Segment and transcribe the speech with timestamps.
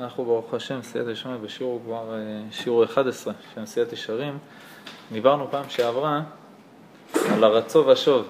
[0.00, 4.38] אנחנו ברוך השם, סייעת ישמע בשיעור כבר, אה, שיעור 11 של נשיאת ישרים.
[5.12, 6.22] דיברנו פעם שעברה
[7.32, 8.28] על הרצו ושוב.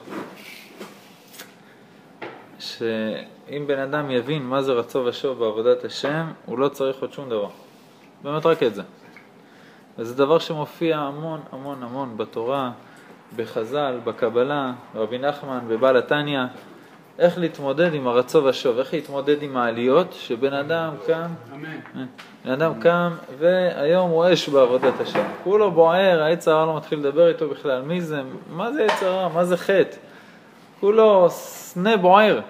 [2.59, 7.29] שאם בן אדם יבין מה זה רצו ושוב בעבודת השם, הוא לא צריך עוד שום
[7.29, 7.51] דבר.
[8.23, 8.83] באמת רק את זה.
[9.99, 12.73] וזה דבר שמופיע המון המון המון בתורה,
[13.37, 16.41] בחז"ל, בקבלה, רבי נחמן, בבעל התניא.
[17.19, 21.27] איך להתמודד עם הרצו ושוב, איך להתמודד עם העליות, שבן אדם קם,
[22.45, 25.25] בן אדם קם והיום הוא אש בעבודת השם.
[25.45, 29.29] כולו בוער, העץ הרע לא מתחיל לדבר איתו בכלל, מי זה, מה זה עץ הרע,
[29.29, 29.97] מה זה חטא?
[30.81, 32.41] כולו סנה בוער.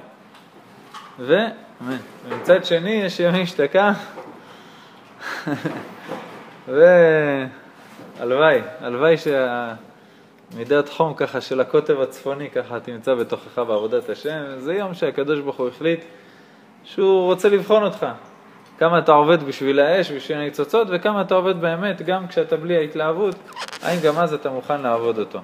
[1.19, 3.93] ומצד שני יש ימי שתקה,
[6.69, 9.75] והלוואי, הלוואי שה...
[10.57, 15.57] מידת חום ככה של הקוטב הצפוני ככה תמצא בתוכך בעבודת השם, זה יום שהקדוש ברוך
[15.57, 16.05] הוא החליט
[16.85, 18.07] שהוא רוצה לבחון אותך.
[18.79, 23.35] כמה אתה עובד בשביל האש, בשביל הניצוצות, וכמה אתה עובד באמת, גם כשאתה בלי ההתלהבות,
[23.83, 25.39] האם גם אז אתה מוכן לעבוד אותו.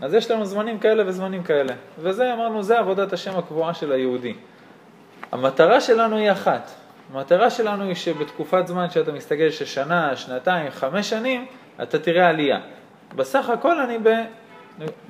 [0.00, 4.34] אז יש לנו זמנים כאלה וזמנים כאלה, וזה אמרנו, זה עבודת השם הקבועה של היהודי.
[5.32, 6.70] המטרה שלנו היא אחת,
[7.12, 11.46] המטרה שלנו היא שבתקופת זמן שאתה מסתכל של שנה, שנתיים, חמש שנים,
[11.82, 12.60] אתה תראה עלייה.
[13.16, 13.98] בסך הכל אני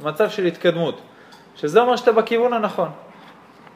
[0.03, 1.01] במצב של התקדמות,
[1.57, 2.89] שזה אומר שאתה בכיוון הנכון.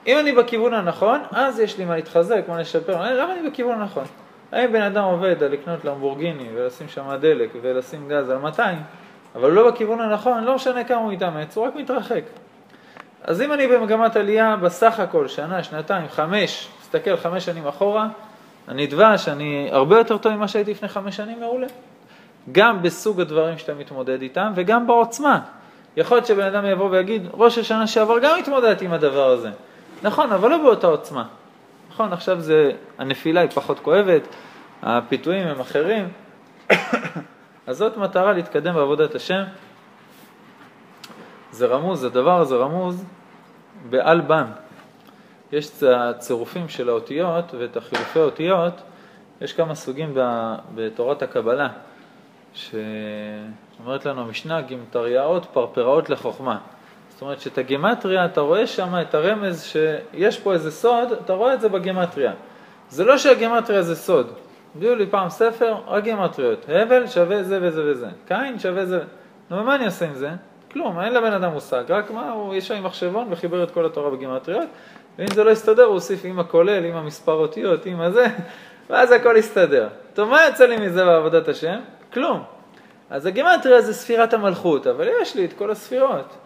[0.07, 3.15] אם אני בכיוון הנכון, אז יש לי מה להתחזק, מה לשפר.
[3.15, 4.05] למה אני בכיוון הנכון?
[4.53, 8.79] האם בן אדם עובד על לקנות למבורגיני ולשים שם דלק ולשים גז על 200,
[9.35, 12.23] אבל לא בכיוון הנכון, לא משנה כמה הוא יתאמץ, הוא רק מתרחק.
[13.25, 18.09] אז אם אני במגמת עלייה בסך הכל, שנה, שנתיים, חמש, תסתכל חמש שנים אחורה,
[18.69, 21.67] אני דבש, אני הרבה יותר טוב ממה שהייתי לפני חמש שנים, מעולה.
[22.53, 25.41] גם בסוג הדברים שאתה מתמודד איתם וגם בעוצמה.
[25.97, 29.51] יכול להיות שבן אדם יבוא ויגיד, ראש השנה שעבר גם התמודדתי עם הדבר הזה.
[30.03, 31.25] נכון, אבל לא באותה עוצמה.
[31.91, 34.23] נכון, עכשיו זה, הנפילה היא פחות כואבת,
[34.83, 36.09] הפיתויים הם אחרים.
[37.67, 39.43] אז זאת מטרה להתקדם בעבודת השם.
[41.51, 43.05] זה רמוז, הדבר הזה רמוז
[43.91, 44.45] באלבן.
[45.53, 48.83] יש את הצירופים של האותיות ואת החילופי האותיות,
[49.41, 50.19] יש כמה סוגים
[50.75, 51.69] בתורת הקבלה.
[53.77, 56.59] שאומרת לנו המשנה, גימטריאות פרפראות לחוכמה.
[57.11, 61.55] זאת אומרת שאת הגימטריה, אתה רואה שם את הרמז שיש פה איזה סוד, אתה רואה
[61.55, 62.33] את זה בגימטריה.
[62.89, 64.33] זה לא שהגימטריה זה סוד.
[64.77, 66.67] הביאו לי פעם ספר, רק גימטריות.
[66.69, 68.09] הבל שווה זה וזה וזה.
[68.29, 69.01] קין שווה זה.
[69.51, 70.31] נו, מה אני אעשה עם זה?
[70.73, 71.85] כלום, אין לבן אדם מושג.
[71.89, 74.69] רק מה, הוא ישב עם מחשבון וחיבר את כל התורה בגימטריות,
[75.19, 78.27] ואם זה לא יסתדר, הוא הוסיף עם הכולל, עם המספר אותיות, עם הזה,
[78.91, 79.89] ואז הכל יסתדר.
[80.15, 81.79] טוב, מה יצא לי מזה בעבודת השם?
[82.13, 82.56] כלום.
[83.11, 86.37] אז הגימטריה זה ספירת המלכות, אבל יש לי את כל הספירות.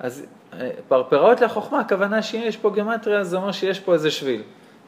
[0.00, 4.42] אז אה, פרפראות לחוכמה, הכוונה שיש פה גימטריה, זה אומר שיש פה איזה שביל.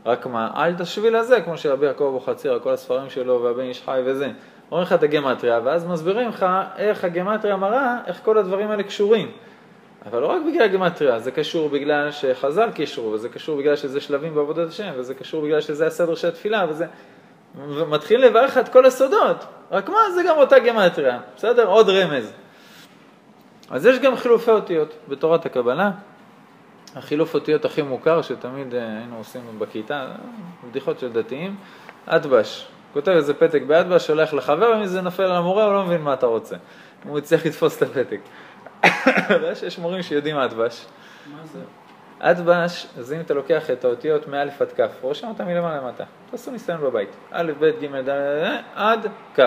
[0.06, 3.82] רק מה, אל את השביל הזה, כמו שרבי יעקב אבוחצירא, כל הספרים שלו, והבן איש
[3.84, 4.30] חי וזה.
[4.70, 9.30] אומרים לך את הגימטריה, ואז מסבירים לך איך הגימטריה מראה, איך כל הדברים האלה קשורים.
[10.06, 14.34] אבל לא רק בגלל הגימטריה, זה קשור בגלל שחז"ל קישרו, וזה קשור בגלל שזה שלבים
[14.34, 16.86] בעבודת השם, וזה קשור בגלל שזה הסדר של התפילה, וזה...
[17.56, 19.44] ומתחיל לברך את כל הסודות.
[19.70, 21.66] רק מה, זה גם אותה גמטריה, בסדר?
[21.66, 22.32] עוד רמז.
[23.70, 25.90] אז יש גם חילופי אותיות בתורת הקבלה.
[26.96, 30.06] החילוף אותיות הכי מוכר שתמיד אה, היינו עושים בכיתה,
[30.70, 31.56] בדיחות של דתיים,
[32.06, 32.66] אדבש.
[32.92, 36.12] כותב איזה פתק באדבש, שולח לחבר, אם זה נופל על המורה, הוא לא מבין מה
[36.12, 36.56] אתה רוצה.
[37.04, 38.20] הוא יצטרך לתפוס את הפתק.
[39.66, 40.86] יש מורים שיודעים אדבש.
[41.32, 41.58] מה זה?
[42.18, 46.04] אדבש, אז אם אתה לוקח את האותיות מא' עד כ', רושם אותם מלמעלה למטה.
[46.30, 47.08] תעשו ניסיון בבית.
[47.30, 49.40] א', ב', ג', ד', עד כ'.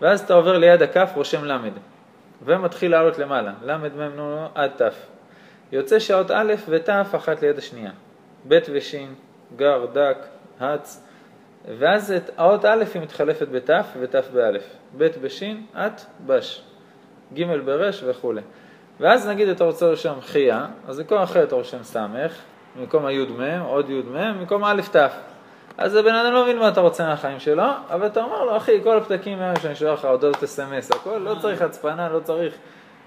[0.00, 1.70] ואז אתה עובר ליד הכ', רושם ל',
[2.42, 3.52] ומתחיל לעלות למעלה.
[3.62, 4.82] ל', מ', נ', עד ת'.
[5.72, 7.90] יוצא שעות א' ות' אחת ליד השנייה.
[8.48, 8.94] ב' וש',
[9.56, 10.18] גר, דק,
[10.60, 11.06] הץ,
[11.78, 14.76] ואז את האות א' היא מתחלפת בת' ות' באלף.
[14.96, 15.42] ב' בש',
[15.74, 16.62] את, בש.
[17.34, 18.42] ג' ברש וכולי.
[19.00, 22.32] ואז נגיד אתה רוצה לרשום חייה, אז במקום אחר אתה רושם סמך,
[22.76, 24.96] במקום הי"מ, עוד י"מ, במקום א' ת'.
[25.78, 28.82] אז הבן אדם לא מבין מה אתה רוצה מהחיים שלו, אבל אתה אומר לו, אחי,
[28.82, 32.54] כל הפתקים האלה שאני שולח לך, הודעות אס.אם.אס, הכל, לא צריך הצפנה, לא צריך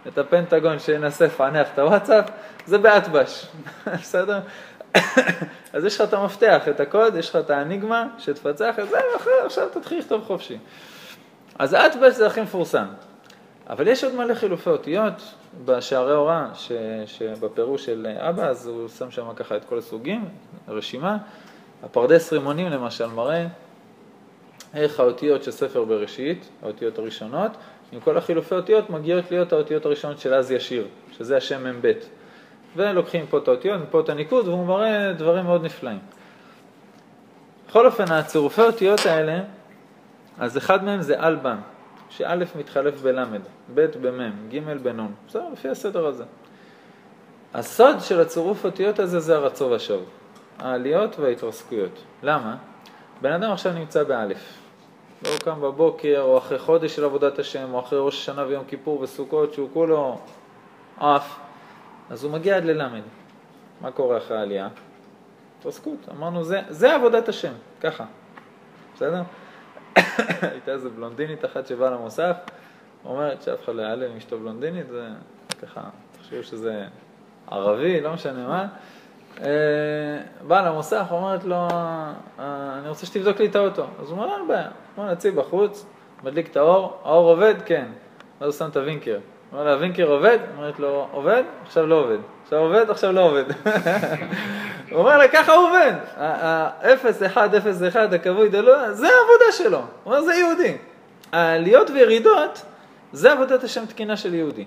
[0.07, 2.29] את הפנטגון שינסה לפענח את הוואטסאפ,
[2.65, 3.45] זה באטבש,
[4.01, 4.39] בסדר?
[5.73, 9.33] אז יש לך את המפתח, את הקוד, יש לך את האניגמה שתפצח את זה, ואחרי
[9.45, 10.57] עכשיו תתחיל לכתוב חופשי.
[11.59, 12.85] אז אטבש זה הכי מפורסם.
[13.69, 15.33] אבל יש עוד מלא חילופי אותיות,
[15.65, 16.71] בשערי הוראה, ש,
[17.05, 20.25] שבפירוש של אבא, אז הוא שם שם ככה את כל הסוגים,
[20.67, 21.17] רשימה.
[21.83, 23.45] הפרדס רימונים למשל מראה
[24.73, 27.51] איך האותיות של ספר בראשית, האותיות הראשונות,
[27.91, 30.87] עם כל החילופי אותיות מגיעות להיות האותיות הראשונות של אז ישיר,
[31.17, 31.91] שזה השם מ"ב.
[32.75, 35.99] ולוקחים פה את האותיות, פה את הניקוד, והוא מראה דברים מאוד נפלאים.
[37.67, 39.39] בכל אופן, הצירופי אותיות האלה,
[40.39, 41.57] אז אחד מהם זה אלבם,
[42.09, 43.23] שא' מתחלף בל',
[43.73, 46.23] ב' במ', ג' בנ', בסדר, לפי הסדר הזה.
[47.53, 50.03] הסוד של הצירוף אותיות הזה זה הרצו ושוב,
[50.59, 52.03] העליות וההתרסקויות.
[52.23, 52.57] למה?
[53.21, 54.59] בן אדם עכשיו נמצא באלף.
[55.23, 59.01] לא קם בבוקר, או אחרי חודש של עבודת השם, או אחרי ראש השנה ויום כיפור
[59.01, 60.19] וסוכות, שהוא כולו
[60.99, 61.39] עף,
[62.09, 63.01] אז הוא מגיע עד ללמד.
[63.81, 64.67] מה קורה אחרי העלייה?
[65.59, 66.09] התרסקות.
[66.17, 68.05] אמרנו, זה, זה עבודת השם, ככה.
[68.95, 69.21] בסדר?
[70.41, 72.35] הייתה איזה בלונדינית אחת שבאה למוסף,
[73.05, 75.07] אומרת שאף אחד לא יעלה עם אשתו בלונדינית, זה
[75.61, 75.81] ככה,
[76.11, 76.85] תחשבו שזה
[77.51, 78.67] ערבי, לא משנה מה.
[79.41, 82.13] אה, באה למוסך, אומרת לו, אה,
[82.79, 83.85] אני רוצה שתבדוק לי את האוטו.
[84.01, 85.85] אז הוא אומר, אין בעיה, בוא נציב בחוץ,
[86.23, 87.55] מדליק את האור, האור עובד?
[87.65, 87.85] כן.
[88.39, 89.19] אז הוא שם את הווינקר.
[89.51, 90.37] אומר לה, הווינקר עובד?
[90.57, 91.43] אומרת לו, עובד?
[91.63, 92.17] עכשיו לא עובד.
[92.43, 93.43] עכשיו עובד, עכשיו לא עובד.
[94.91, 95.93] הוא אומר לה, ככה הוא עובד.
[96.17, 99.77] ה-0-1-0-1, הכבוי דלו, זה העבודה שלו.
[99.77, 100.77] הוא אומר, זה יהודי.
[101.31, 102.61] העליות וירידות,
[103.13, 104.65] זה עבודת השם תקינה של יהודי.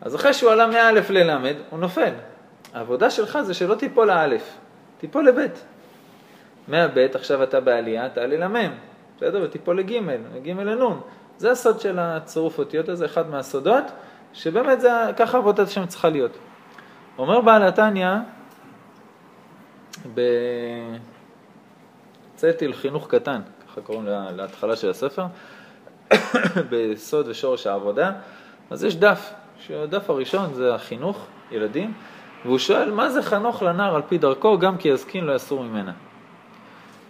[0.00, 2.12] אז אחרי שהוא עלה מא' לל', הוא נופל.
[2.74, 4.56] העבודה שלך זה שלא תיפול לאלף,
[4.98, 5.64] תיפול לבית.
[6.68, 8.70] מהבית, עכשיו אתה בעלייה, תעלה למם,
[9.16, 9.42] בסדר?
[9.42, 11.00] ותיפול לגימל, לגימל לנון.
[11.38, 13.84] זה הסוד של הצירוף אותיות הזה, אחד מהסודות,
[14.36, 16.38] שבאמת זה, ככה עבודת השם צריכה להיות.
[17.18, 18.08] אומר בעל התניא,
[22.34, 24.06] בצאתי לחינוך קטן, ככה קוראים
[24.36, 25.24] להתחלה של הספר,
[26.70, 28.12] בסוד ושורש העבודה,
[28.70, 31.92] אז יש דף, שהדף הראשון זה החינוך, ילדים,
[32.44, 35.92] והוא שואל, מה זה חנוך לנער על פי דרכו, גם כי יזקין לא יסור ממנה.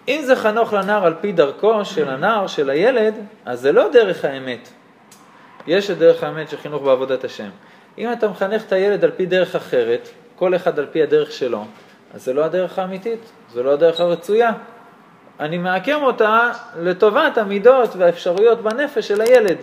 [0.08, 3.14] אם זה חנוך לנער על פי דרכו של הנער, של הילד,
[3.44, 4.68] אז זה לא דרך האמת.
[5.66, 7.48] יש את דרך האמת של חינוך בעבודת השם.
[7.98, 11.64] אם אתה מחנך את הילד על פי דרך אחרת, כל אחד על פי הדרך שלו,
[12.14, 13.20] אז זה לא הדרך האמיתית,
[13.52, 14.52] זה לא הדרך הרצויה.
[15.40, 19.56] אני מעקם אותה לטובת המידות והאפשרויות בנפש של הילד.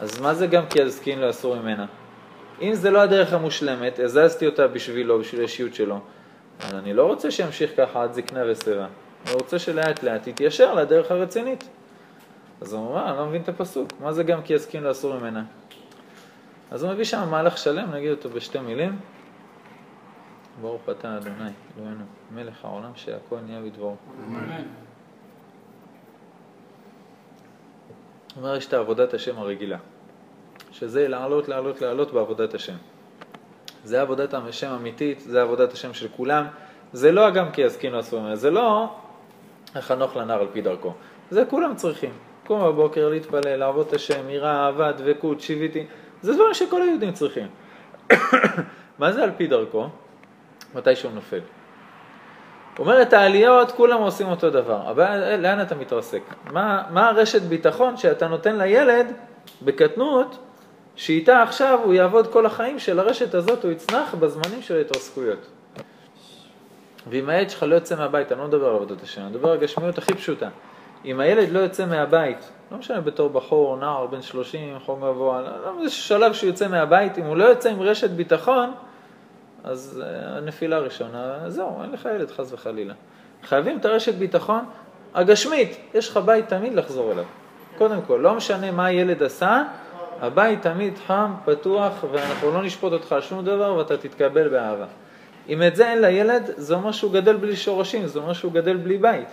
[0.00, 1.86] אז מה זה גם כי יזקין לא יסור ממנה?
[2.62, 6.00] אם זה לא הדרך המושלמת, הזזתי אותה בשבילו, בשביל האישיות שלו,
[6.60, 8.86] אז אני לא רוצה שימשיך ככה עד זקנה ושיבה.
[9.26, 11.64] אני רוצה שלאט לאט יתיישר לדרך הרצינית.
[12.60, 15.44] אז הוא אומר, אני לא מבין את הפסוק, מה זה גם כי יסכים לאסור ממנה?
[16.70, 18.98] אז הוא מביא שם מהלך שלם, נגיד אותו בשתי מילים.
[20.60, 22.04] ברוך אתה אדוני, אלוהינו,
[22.34, 23.96] מלך העולם שהכל נהיה בדברו.
[24.26, 24.62] אמן.
[28.36, 29.78] אומר, יש את עבודת השם הרגילה.
[30.72, 32.76] שזה לעלות, לעלות, לעלות בעבודת השם.
[33.84, 36.46] זה עבודת השם אמיתית, זה עבודת השם של כולם.
[36.92, 38.96] זה לא הגם כי יזקינו אסורים, זה לא
[39.74, 40.94] החנוך לנער על פי דרכו.
[41.30, 42.10] זה כולם צריכים.
[42.46, 45.86] קום בבוקר, להתפלל, לעבוד את השם, יראה, אהבה, דבקות, שיוויתי.
[46.22, 47.46] זה דברים שכל היהודים צריכים.
[48.98, 49.88] מה זה על פי דרכו?
[50.74, 51.40] מתי שהוא נופל.
[52.78, 54.90] אומר את העליות, כולם עושים אותו דבר.
[54.90, 56.22] אבל לאן אתה מתרסק?
[56.52, 59.06] מה, מה הרשת ביטחון שאתה נותן לילד
[59.62, 60.38] בקטנות
[60.96, 65.46] שאיתה עכשיו הוא יעבוד כל החיים של הרשת הזאת, הוא יצנח בזמנים של ההתרסקויות.
[67.10, 69.58] ואם הילד שלך לא יוצא מהבית, אני לא מדבר על עבודת השם, אני מדבר על
[69.58, 70.48] הגשמיות הכי פשוטה.
[71.04, 75.48] אם הילד לא יוצא מהבית, לא משנה בתור בחור, נער, בן 30, חום גבוה, לא,
[75.64, 78.72] לא, יש שלב שהוא יוצא מהבית, אם הוא לא יוצא עם רשת ביטחון,
[79.64, 82.94] אז אה, הנפילה הראשונה, זהו, אין לך ילד חס וחלילה.
[83.42, 84.64] חייבים את הרשת ביטחון
[85.14, 87.24] הגשמית, יש לך בית תמיד לחזור אליו.
[87.78, 89.62] קודם כל, לא משנה מה הילד עשה,
[90.20, 94.86] הבית תמיד חם, פתוח, ואנחנו לא נשפוט אותך על שום דבר ואתה תתקבל באהבה.
[95.48, 98.76] אם את זה אין לילד, זה אומר שהוא גדל בלי שורשים, זה אומר שהוא גדל
[98.76, 99.28] בלי בית.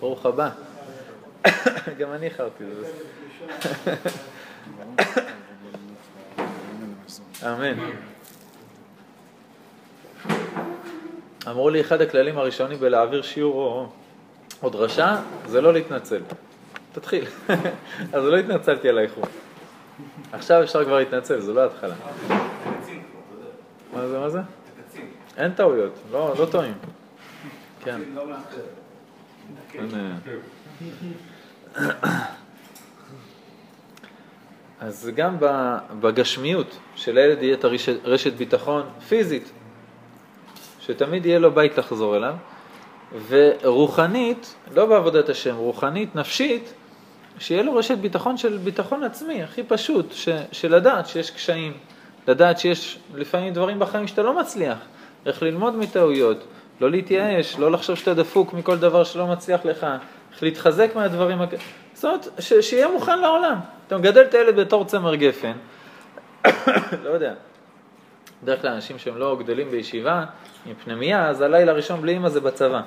[0.00, 0.50] ברוך הבא.
[1.98, 2.92] גם אני איחרתי לזה.
[7.42, 7.90] אמן.
[11.48, 13.88] אמרו לי, אחד הכללים הראשונים בלהעביר שיעור או,
[14.62, 16.22] או דרשה, זה לא להתנצל.
[16.92, 17.24] תתחיל.
[18.12, 19.24] אז לא התנצלתי על האיחור.
[20.32, 21.94] עכשיו אפשר כבר להתנצל, זו לא התחלה.
[23.94, 24.38] מה זה, מה זה?
[25.36, 26.74] אין טעויות, לא, לא טועים.
[27.80, 28.00] כן.
[34.80, 35.36] אז גם
[36.00, 37.64] בגשמיות של הילד יהיה את
[38.04, 39.52] הרשת ביטחון פיזית,
[40.80, 42.34] שתמיד יהיה לו בית לחזור אליו,
[43.28, 46.72] ורוחנית, לא בעבודת השם, רוחנית, נפשית,
[47.38, 51.72] שיהיה לו רשת ביטחון של ביטחון עצמי, הכי פשוט, ש, של לדעת שיש קשיים,
[52.28, 54.78] לדעת שיש לפעמים דברים בחיים שאתה לא מצליח,
[55.26, 56.44] איך ללמוד מטעויות,
[56.80, 59.86] לא להתייאש, לא לחשוב שאתה דפוק מכל דבר שלא מצליח לך,
[60.32, 61.38] איך להתחזק מהדברים,
[61.94, 63.56] זאת אומרת, ש, שיהיה מוכן לעולם.
[63.86, 65.52] אתה מגדל את הילד בתור צמר גפן,
[67.04, 67.34] לא יודע,
[68.42, 70.24] בדרך כלל אנשים שהם לא גדלים בישיבה,
[70.66, 72.80] עם פנימייה, אז הלילה הראשון בלי אמא זה בצבא.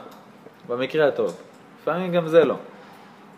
[0.68, 1.42] במקרה הטוב.
[1.82, 2.56] לפעמים גם זה לא.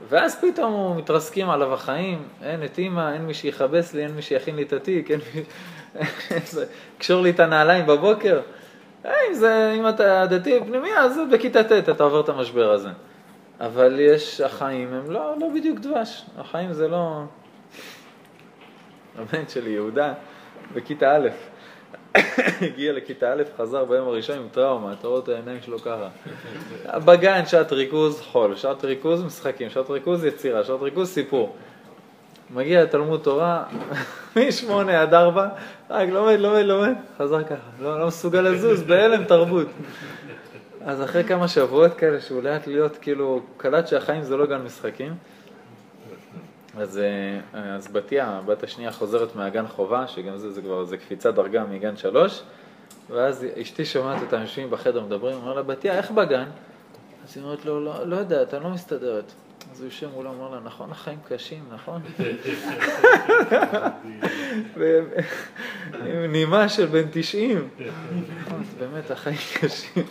[0.09, 4.21] ואז פתאום הוא מתרסקים עליו החיים, אין את אימא, אין מי שיכבס לי, אין מי
[4.21, 5.43] שיכין לי את התיק, אין מי...
[6.97, 8.39] קשור לי את הנעליים בבוקר.
[9.05, 12.89] אם, זה, אם אתה דתי בפנימיה, אז בכיתה ט' אתה עובר את המשבר הזה.
[13.59, 17.23] אבל יש, החיים הם לא, לא בדיוק דבש, החיים זה לא...
[19.19, 20.13] הבן שלי, יהודה,
[20.73, 21.29] בכיתה א',
[22.61, 26.09] הגיע לכיתה א', חזר ביום הראשון עם טראומה, אתה רואה את העיניים שלו ככה.
[26.99, 31.55] בגן, שעת ריכוז, חול, שעת ריכוז, משחקים, שעת ריכוז, יצירה, שעת ריכוז, סיפור.
[32.53, 33.63] מגיע לתלמוד תורה,
[34.35, 35.49] מ-8 עד 4,
[35.89, 39.67] רק לומד, לומד, לומד, חזר ככה, לא, לא מסוגל לזוז, בהלם תרבות.
[40.85, 45.13] אז אחרי כמה שבועות כאלה שהוא לאט להיות, כאילו, קלט שהחיים זה לא גן משחקים,
[46.77, 46.97] אז,
[47.53, 51.63] אה, אז בתיה, הבת השנייה חוזרת מהגן חובה, שגם זה, זה כבר, זה קפיצת דרגה
[51.63, 52.41] מגן שלוש,
[53.09, 56.45] ואז אשתי שומעת אותם יושבים בחדר מדברים, אומר לה, בתיה, איך בגן?
[57.23, 59.33] אז היא אומרת לו, לא, לא יודעת, אני לא מסתדרת.
[59.73, 62.01] אז הוא יושב מולו, אומר לה, נכון, החיים קשים, נכון?
[66.05, 67.69] עם נימה של בן 90.
[68.45, 70.03] נכון, באמת, החיים קשים.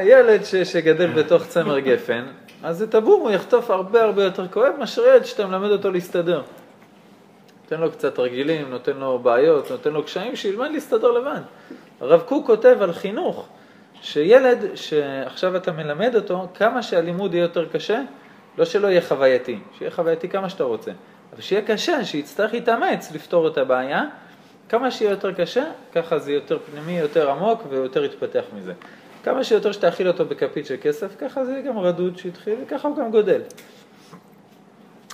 [0.00, 2.26] ילד שגדל בתוך צמר גפן,
[2.62, 6.42] אז את הבור הוא יחטוף הרבה הרבה יותר כואב מאשר ילד שאתה מלמד אותו להסתדר.
[7.62, 11.40] נותן לו קצת תרגילים, נותן לו בעיות, נותן לו קשיים, שילמד להסתדר לבד.
[12.00, 13.48] הרב קוק כותב על חינוך,
[14.02, 18.02] שילד שעכשיו אתה מלמד אותו, כמה שהלימוד יהיה יותר קשה,
[18.58, 20.90] לא שלא יהיה חווייתי, שיהיה חווייתי כמה שאתה רוצה,
[21.32, 24.04] אבל שיהיה קשה, שיצטרך להתאמץ לפתור את הבעיה,
[24.68, 25.64] כמה שיהיה יותר קשה,
[25.94, 28.72] ככה זה יותר פנימי, יותר עמוק ויותר יתפתח מזה.
[29.24, 33.10] כמה שיותר שתאכיל אותו בכפית של כסף, ככה זה גם רדוד שהתחיל וככה הוא גם
[33.10, 33.40] גודל.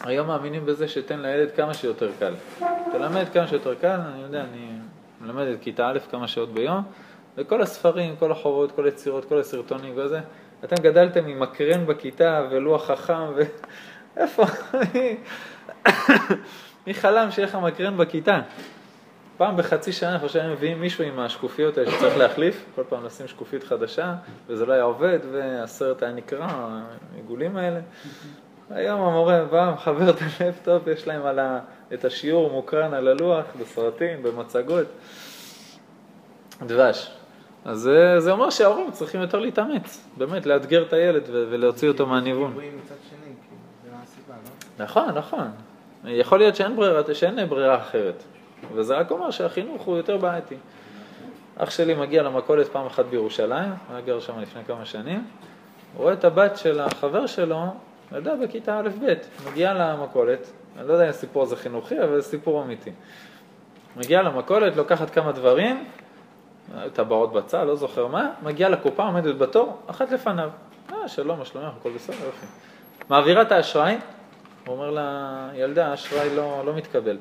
[0.05, 2.35] היום מאמינים בזה שתן לילד כמה שיותר קל.
[2.93, 4.69] תלמד כמה שיותר קל, אני יודע, אני
[5.21, 6.83] מלמד את כיתה א' כמה שעות ביום,
[7.37, 10.21] וכל הספרים, כל החובות, כל היצירות, כל הסרטונים וזה,
[10.64, 13.40] אתם גדלתם עם מקרן בכיתה ולוח חכם ו...
[14.16, 14.45] איפה?
[16.87, 18.40] מי חלם שיהיה לך מקרן בכיתה?
[19.37, 23.28] פעם בחצי שנה אני חושב מביאים מישהו עם השקופיות האלה שצריך להחליף, כל פעם לשים
[23.28, 24.14] שקופית חדשה,
[24.47, 26.47] וזה לא היה עובד, והסרט היה נקרע,
[27.14, 27.81] העיגולים האלה.
[28.71, 31.59] היום המורה בא, מחבר את הלפטופ, יש להם ה...
[31.95, 34.87] את השיעור מוקרן על הלוח, בסרטים, במצגות.
[36.62, 37.16] דבש.
[37.66, 42.54] אז זה, זה אומר שההורים צריכים יותר להתאמץ, באמת, לאתגר את הילד ולהוציא אותו מהניוון.
[44.78, 45.50] נכון, נכון.
[46.04, 48.23] יכול להיות שאין ברירה, שאין ברירה אחרת.
[48.75, 50.56] וזה רק אומר שהחינוך הוא יותר בעייתי.
[51.56, 55.25] אח שלי מגיע למכולת פעם אחת בירושלים, היה גר שם לפני כמה שנים,
[55.94, 57.64] הוא רואה את הבת של החבר שלו,
[58.12, 59.14] ילדה בכיתה א'-ב',
[59.50, 62.90] מגיעה למכולת, אני לא יודע אם הסיפור הזה חינוכי, אבל זה סיפור אמיתי.
[63.96, 65.85] מגיעה למכולת, לוקחת כמה דברים,
[66.92, 70.50] טבעות בצל, לא זוכר מה, מגיעה לקופה, עומדת בתור, אחת לפניו.
[70.92, 72.46] אה, שלום, מה שלומך, הכל בסדר, יופי.
[73.08, 73.99] מעבירה את האשראי,
[74.66, 77.16] הוא אומר לה, ילדה, האשראי לא, לא מתקבל.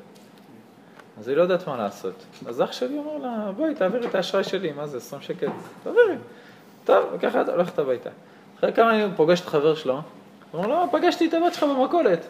[1.19, 2.23] אז היא לא יודעת מה לעשות.
[2.47, 5.47] אז אח שלי אומר לה, בואי, תעבירי את האשראי שלי, מה זה, 20 שקל?
[5.83, 6.15] תעבירי.
[6.85, 8.09] טוב, וככה הולכת הביתה.
[8.59, 11.63] אחרי כמה ימים הוא פוגש את חבר שלו, הוא אומר לו, פגשתי את הבת שלך
[11.63, 12.27] במכולת.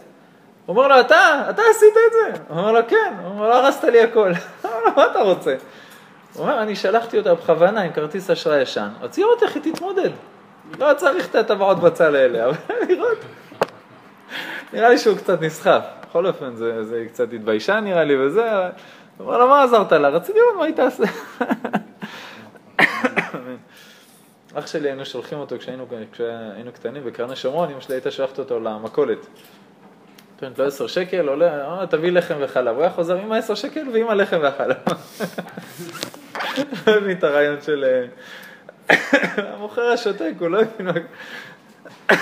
[0.65, 2.41] הוא אומר לו, אתה, אתה עשית את זה?
[2.50, 3.13] הוא אומר לו, כן.
[3.24, 4.19] הוא אומר לו, הרסת לי הכל.
[4.62, 5.55] הוא אומר לו, מה אתה רוצה?
[6.36, 10.10] הוא אומר, אני שלחתי אותה בכוונה עם כרטיס אשראי ישן, רציתי לראות איך היא תתמודד.
[10.80, 12.56] לא צריך את הטבעות בצל האלה, אבל
[12.89, 13.18] לראות.
[14.74, 15.84] נראה לי שהוא קצת נסחף.
[16.10, 18.51] בכל אופן, זה, זה קצת התביישה נראה לי וזה.
[19.18, 20.10] הוא אומר לו, מה עזרת לה?
[20.10, 21.04] רציתי לראות מה היא תעשה.
[24.56, 28.60] אח שלי היינו שולחים אותו כשהיינו, כשהיינו קטנים בקרני שומרון, אמא שלי הייתה שולחת אותו
[28.60, 29.27] למכולת.
[30.36, 32.75] נותנת לו עשר שקל, עולה, תביא לחם וחלב.
[32.75, 34.75] הוא היה חוזר עם העשר שקל ועם הלחם והחלב.
[36.88, 37.84] לא מבין את הרעיון של...
[37.84, 38.06] אה,
[39.54, 40.88] המוכר השותק, הוא לא הבין.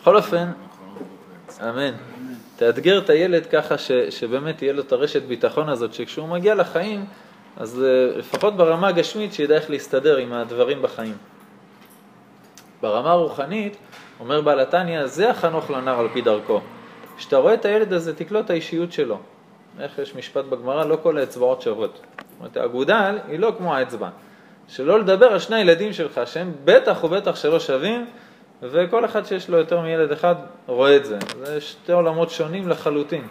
[0.00, 0.52] בכל אופן,
[1.62, 1.92] אמן.
[2.56, 7.06] תאתגר את הילד ככה ש, שבאמת תהיה לו את הרשת ביטחון הזאת, שכשהוא מגיע לחיים,
[7.56, 11.16] אז אה, לפחות ברמה הגשמית שידע איך להסתדר עם הדברים בחיים.
[12.82, 13.76] ברמה הרוחנית,
[14.20, 16.60] אומר בעל התניא, זה החנוך לנער על פי דרכו.
[17.16, 19.18] כשאתה רואה את הילד הזה, תקלוט את האישיות שלו.
[19.80, 21.94] איך יש משפט בגמרא, לא כל האצבעות שוות.
[21.94, 24.08] זאת אומרת, האגודל היא לא כמו האצבע.
[24.68, 28.06] שלא לדבר על שני הילדים שלך, שהם בטח ובטח שלא שווים,
[28.62, 30.34] וכל אחד שיש לו יותר מילד אחד
[30.66, 31.18] רואה את זה.
[31.44, 33.26] זה שתי עולמות שונים לחלוטין.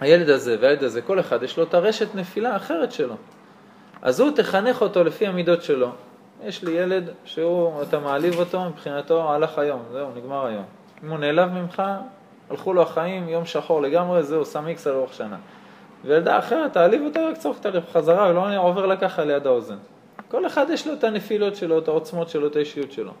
[0.00, 3.14] הילד הזה והילד הזה, כל אחד יש לו את הרשת נפילה האחרת שלו.
[4.02, 5.92] אז הוא תחנך אותו לפי המידות שלו.
[6.44, 10.64] יש לי ילד שהוא, אתה מעליב אותו, מבחינתו הלך היום, זהו, נגמר היום.
[11.04, 11.82] אם הוא נעלב ממך,
[12.50, 15.36] הלכו לו החיים, יום שחור לגמרי, זהו, שם איקס על אורך שנה.
[16.04, 19.76] וילדה אחרת תעליב אותה, רק צורך אותה בחזרה, ולא עובר לה ככה ליד האוזן.
[20.28, 23.12] כל אחד יש לו את הנפילות שלו, את העוצמות שלו, את האישיות שלו.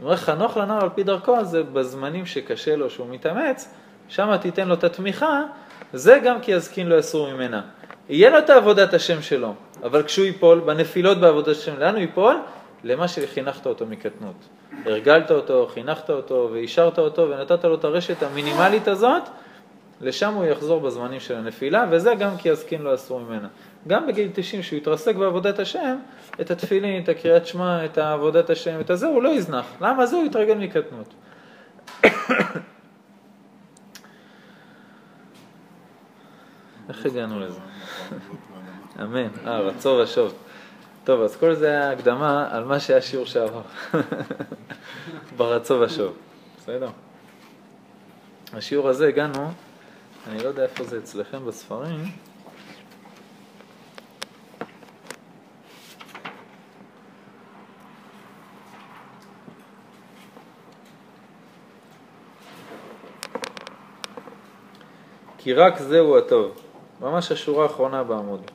[0.00, 3.74] הוא אומר, חנוך לנער על פי דרכו, זה בזמנים שקשה לו, שהוא מתאמץ,
[4.08, 5.42] שם תיתן לו את התמיכה,
[5.92, 7.62] זה גם כי יזקין לא יסור ממנה.
[8.08, 12.36] יהיה לו את עבודת השם שלו, אבל כשהוא ייפול, בנפילות בעבודת השם, לאן הוא ייפול?
[12.84, 14.34] למה שחינכת אותו מקטנות.
[14.84, 19.22] הרגלת אותו, חינכת אותו, ואישרת אותו, ונתת לו את הרשת המינימלית הזאת,
[20.00, 23.48] לשם הוא יחזור בזמנים של הנפילה, וזה גם כי יזקין לא אסור ממנה.
[23.86, 25.96] גם בגיל 90, שהוא יתרסק בעבודת השם,
[26.40, 29.66] את התפילין, את הקריאת שמע, את עבודת השם, את הזה, הוא לא יזנח.
[29.80, 30.06] למה?
[30.06, 31.14] זה הוא יתרגל מקטנות.
[36.88, 37.60] איך הגענו לזה?
[39.02, 39.28] אמן.
[39.46, 40.34] אה, רצו ושוב.
[41.04, 43.62] טוב, אז כל זה היה הקדמה על מה שהיה שיעור שעבר.
[45.36, 46.16] ברצו ושוב.
[46.58, 46.88] בסדר?
[48.52, 49.50] השיעור הזה הגענו,
[50.30, 52.04] אני לא יודע איפה זה אצלכם בספרים.
[65.38, 66.52] כי רק זהו הטוב.
[67.00, 68.50] ממש השורה האחרונה בעמוד.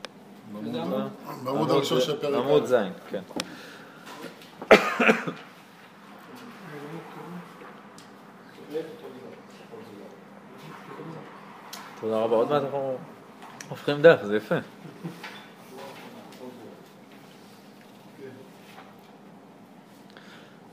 [1.44, 2.74] בעמוד הראשון של פרק עמוד ז',
[3.10, 3.22] כן.
[12.00, 12.98] תודה רבה, עוד מעט אנחנו
[13.68, 14.54] הופכים דף, זה יפה.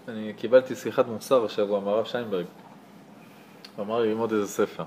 [0.07, 2.46] אני קיבלתי שיחת מוסר השבוע מהרב שיינברג.
[3.75, 4.84] הוא אמר לי ללמוד איזה ספר.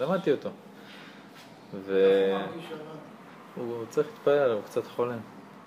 [0.00, 0.50] למדתי אותו.
[3.56, 5.16] והוא צריך להתפלל עליו, הוא קצת חולה,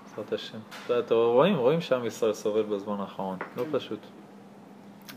[0.03, 0.57] בעזרת השם.
[0.99, 3.99] אתם רואים, רואים שעם ישראל סובל בזמן האחרון, לא פשוט.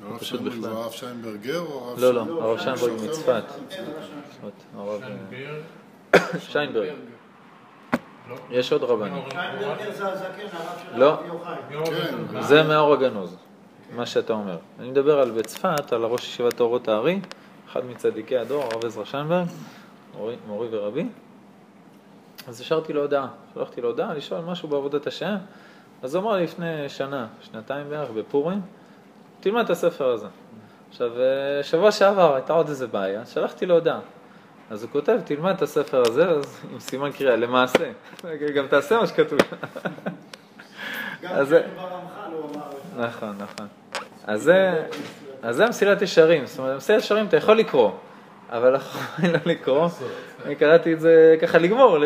[0.03, 0.73] הרב פשוט שיינברג בכלל.
[0.73, 2.45] זה הרב שיינברגר או הרב לא, לא, שיינברג?
[2.45, 3.39] הרב שיינברג מישהו אחר?
[3.39, 3.45] מצפת.
[4.31, 5.03] צפת, הרב
[6.39, 6.89] שיינברג.
[8.51, 9.23] יש עוד רבנים.
[9.31, 11.11] שיינברגר זה הזקן, הרב של לא.
[11.11, 11.95] הרב יוחאי.
[12.33, 13.37] כן, זה מאור הגנוז,
[13.97, 14.59] מה שאתה אומר.
[14.79, 17.21] אני מדבר על בצפת, על הראש ישיבת אורות הארי,
[17.69, 19.47] אחד מצדיקי הדור, הרב עזרא שיינברג,
[20.47, 21.07] מורי ורבי.
[22.49, 25.37] אז השארתי לו הודעה, שלחתי לו הודעה לשאול משהו בעבודת השם.
[26.03, 28.61] אז הוא אמר לי לפני שנה, שנתיים בערך, בפורים,
[29.41, 30.27] תלמד את הספר הזה.
[30.91, 34.01] עכשיו, אה, שבוע שעבר הייתה עוד איזה בעיה, שלחתי לו הודעה.
[34.71, 37.91] אז הוא כותב, תלמד את הספר הזה, אז עם סימן קריאה, למעשה.
[38.57, 39.39] גם תעשה מה שכתוב.
[41.23, 43.03] גם אז זה- כשהיינו ברמח"ל הוא אמר את זה.
[43.07, 43.67] נכון, נכון.
[44.27, 44.51] אז
[45.57, 47.91] זה מסילת ישרים, זאת אומרת, מסילת ישרים אתה יכול לקרוא,
[48.51, 48.77] אבל
[49.19, 49.89] היא לא לקרוא.
[50.45, 51.99] אני קראתי את זה ככה לגמור,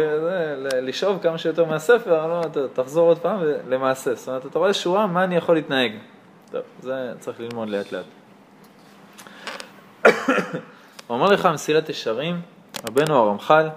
[0.82, 4.14] לשאוב כמה שיותר מהספר, לא, תחזור עוד פעם למעשה.
[4.14, 5.92] זאת אומרת, אתה רואה שורה, מה אני יכול להתנהג.
[6.50, 8.04] טוב, זה צריך ללמוד לאט לאט.
[11.06, 12.40] הוא אומר לך, מסילת ישרים,
[12.88, 13.68] רבנו הרמח"ל,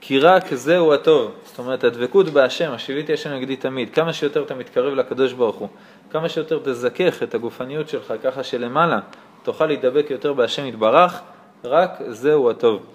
[0.00, 1.32] כי רק זהו הטוב.
[1.44, 3.94] זאת אומרת, הדבקות בהשם, השיביתי השם נגדי תמיד.
[3.94, 5.68] כמה שיותר אתה מתקרב לקדוש ברוך הוא,
[6.10, 8.98] כמה שיותר תזכך את הגופניות שלך, ככה שלמעלה
[9.42, 11.20] תוכל להידבק יותר בהשם יתברך,
[11.64, 12.86] רק זהו הטוב.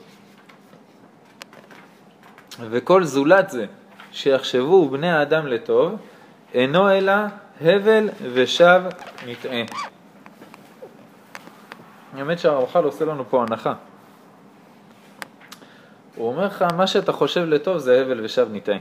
[2.60, 3.66] וכל זולת זה
[4.12, 5.96] שיחשבו בני האדם לטוב,
[6.54, 7.14] אינו אלא
[7.62, 8.82] הבל ושב
[9.28, 9.62] נטעה.
[12.18, 13.74] האמת שהרמח"ל עושה לנו פה הנחה.
[16.16, 18.80] הוא אומר לך, מה שאתה חושב לטוב זה הבל ושב ניתאי.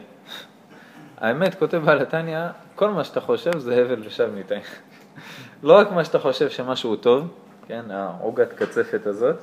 [1.20, 4.60] האמת, כותב בעל התניא, כל מה שאתה חושב זה הבל ושב ניתאי.
[5.62, 7.28] לא רק מה שאתה חושב שמשהו טוב,
[7.66, 9.36] כן, העוגת קצפת הזאת.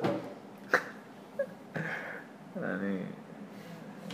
[2.63, 2.98] אני,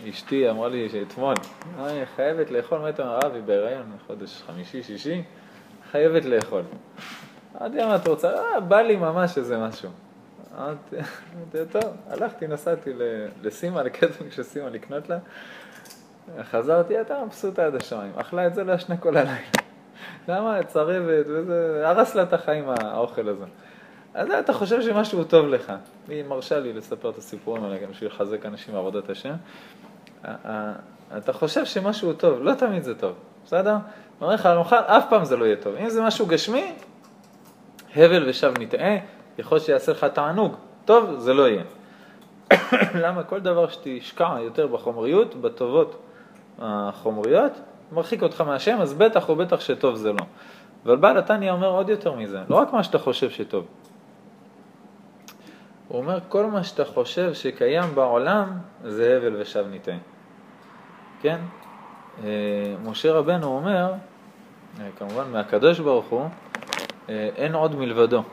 [0.10, 1.34] אשתי אמרה לי שאתמול,
[1.80, 5.24] "אה, היא חייבת לאכול, מה אתה אומר, אבי בהיריון, חודש חמישי, שישי,
[5.92, 6.62] חייבת לאכול.
[7.62, 8.34] אמרתי לה, מה את רוצה?
[8.34, 9.90] אה, בא לי ממש איזה משהו.
[10.58, 10.96] אמרתי,
[11.72, 12.92] טוב, הלכתי, נסעתי
[13.44, 15.18] לסימה, לקטן של סימה לקנות לה.
[16.44, 18.12] חזרתי, הייתה מבסוטה עד השמיים.
[18.16, 19.36] אכלה את זה, לא ישנה כל הלילה.
[20.28, 20.64] למה?
[20.64, 23.46] צרבת וזה, הרס לה את החיים האוכל הזה.
[24.16, 25.74] אז אתה חושב שמשהו טוב לך.
[26.08, 29.34] היא מרשה לי לספר את הסיפורים האלה גם בשביל לחזק אנשים בעבודת השם.
[31.18, 33.14] אתה חושב שמשהו טוב, לא תמיד זה טוב,
[33.46, 33.76] בסדר?
[34.22, 35.76] אומר לך הרמח"ל, אף פעם זה לא יהיה טוב.
[35.76, 36.74] אם זה משהו גשמי,
[37.96, 38.96] הבל ושב נטעה,
[39.38, 40.56] יכול שיעשה לך תענוג.
[40.86, 41.64] טוב, זה לא יהיה.
[43.04, 43.24] למה?
[43.24, 46.02] כל דבר שתשקע יותר בחומריות, בטובות
[46.60, 47.52] החומריות,
[47.92, 50.26] מרחיק אותך מהשם, אז בטח או בטח שטוב זה לא.
[50.86, 53.66] אבל בעל התניא אומר עוד יותר מזה, לא רק מה שאתה חושב שטוב.
[55.88, 58.50] הוא אומר, כל מה שאתה חושב שקיים בעולם,
[58.84, 59.98] זה הבל ושב ניתן.
[61.22, 61.40] כן?
[62.24, 63.94] אה, משה רבנו אומר,
[64.80, 66.28] אה, כמובן מהקדוש ברוך הוא,
[67.10, 68.24] אה, אין עוד מלבדו,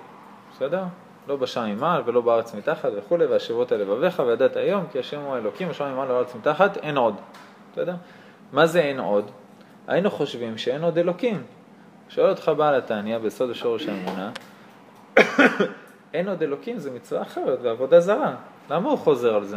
[0.52, 0.84] בסדר?
[1.28, 5.34] לא בשמיים מעל ולא בארץ מתחת וכולי, והשבות על לבביך וידעת היום כי השם הוא
[5.34, 7.14] האלוקים, השמיים מעל והארץ מתחת, אין עוד.
[7.76, 7.94] יודע?
[8.52, 9.30] מה זה אין עוד?
[9.86, 11.42] היינו חושבים שאין עוד אלוקים.
[12.08, 14.30] שואל אותך בעל התניא בסוד השורש האמונה,
[16.14, 18.34] אין עוד אלוקים זה מצווה אחרת ועבודה זרה.
[18.70, 19.56] למה הוא חוזר על זה?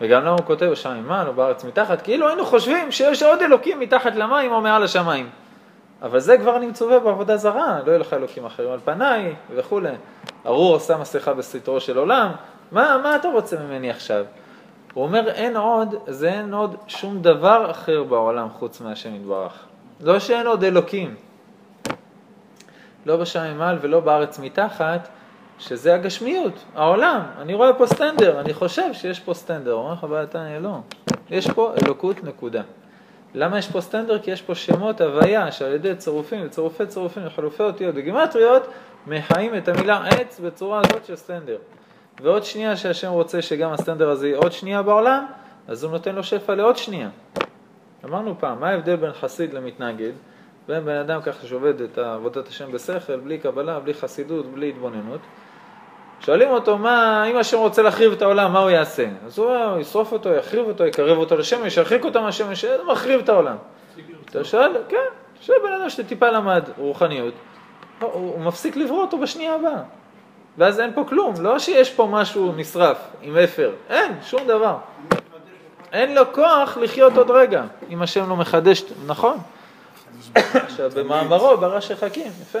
[0.00, 0.72] וגם למה הוא כותב
[1.06, 2.02] מעל או בארץ מתחת?
[2.02, 5.30] כאילו היינו חושבים שיש עוד אלוקים מתחת למים או מעל השמיים.
[6.02, 9.94] אבל זה כבר אני מצווה בעבודה זרה, לא יהיו לך אלוקים אחרים על פניי וכולי.
[10.46, 12.30] ארור עושה מסכה בסתרו של עולם,
[12.72, 14.24] מה, מה אתה רוצה ממני עכשיו?
[14.94, 19.64] הוא אומר אין עוד, זה אין עוד שום דבר אחר בעולם חוץ מהשם יתברך.
[20.00, 21.14] לא שאין עוד אלוקים.
[23.06, 25.08] לא בשמיים מעל ולא בארץ מתחת,
[25.58, 27.20] שזה הגשמיות, העולם.
[27.38, 29.72] אני רואה פה סטנדר, אני חושב שיש פה סטנדר.
[29.72, 30.78] אומר לך בעל תניא, לא.
[31.30, 32.62] יש פה אלוקות נקודה.
[33.34, 34.18] למה יש פה סטנדר?
[34.18, 38.66] כי יש פה שמות הוויה שעל ידי צירופים וצירופי צירופים וחילופי אותיות וגימטריות
[39.06, 41.56] מחיים את המילה עץ בצורה הזאת של סטנדר.
[42.22, 45.26] ועוד שנייה שהשם רוצה שגם הסטנדר הזה יהיה עוד שנייה בעולם,
[45.68, 47.08] אז הוא נותן לו שפע לעוד שנייה.
[48.04, 50.12] אמרנו פעם, מה ההבדל בין חסיד למתנגד?
[50.68, 55.20] בין בן אדם ככה שעובד את עבודת השם בשכל, בלי קבלה, בלי חסידות, בלי התבוננות.
[56.20, 59.06] שואלים אותו, מה, אם השם רוצה להחריב את העולם, מה הוא יעשה?
[59.26, 63.28] אז הוא ישרוף אותו, יחריב אותו, יקרב אותו לשמש, ירחיק אותו מהשמש, הוא מחריב את
[63.28, 63.56] העולם.
[64.30, 64.96] אתה שואל, כן,
[65.40, 67.34] שואל בן אדם שטיפה למד רוחניות,
[68.00, 69.82] הוא, הוא מפסיק לברוא אותו בשנייה הבאה.
[70.58, 74.76] ואז אין פה כלום, לא שיש פה משהו נשרף עם אפר, אין, שום דבר.
[75.92, 79.38] אין לו כוח לחיות עוד רגע, אם השם לא מחדש, נכון?
[80.34, 82.58] עכשיו, במאמרו, ברש החכים, יפה.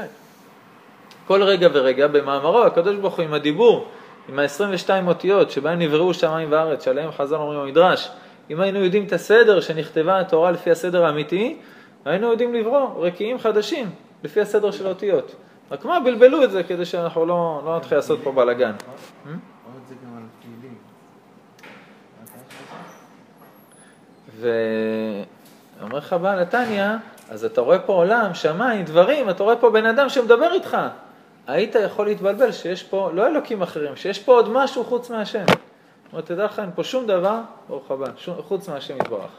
[1.26, 3.88] כל רגע ורגע במאמרו, הקדוש ברוך הוא עם הדיבור,
[4.28, 8.10] עם ה-22 אותיות שבהם נבראו שמיים וארץ, שעליהם חז"ל אומרים במדרש,
[8.50, 11.58] אם היינו יודעים את הסדר שנכתבה התורה לפי הסדר האמיתי,
[12.04, 13.90] היינו יודעים לברוא רקיעים חדשים
[14.24, 15.34] לפי הסדר של האותיות.
[15.70, 18.72] רק מה, בלבלו את זה כדי שאנחנו לא, לא נתחיל לעשות פה בלאגן.
[24.40, 26.86] ואומר לך בעל התניא,
[27.30, 30.76] אז אתה רואה פה עולם, שמיים, דברים, אתה רואה פה בן אדם שמדבר איתך.
[31.46, 35.44] היית יכול להתבלבל שיש פה לא אלוקים אחרים, שיש פה עוד משהו חוץ מהשם.
[35.46, 38.06] זאת אומרת, תדע לך, אין פה שום דבר, ברוך הבא,
[38.48, 39.30] חוץ מהשם יתברך.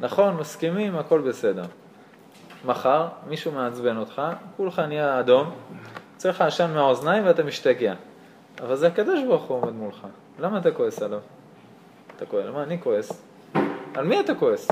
[0.00, 1.62] נכון, מסכימים, הכל בסדר.
[2.64, 4.22] מחר, מישהו מעצבן אותך,
[4.56, 5.50] כולך נהיה אדום,
[6.14, 7.94] יוצא לך עשן מהאוזניים ואתה משתגע.
[8.60, 10.06] אבל זה הקדוש ברוך הוא עומד מולך.
[10.38, 11.20] למה אתה כועס עליו?
[12.16, 13.22] אתה כועס, למה אני כועס?
[13.94, 14.68] על מי אתה כועס?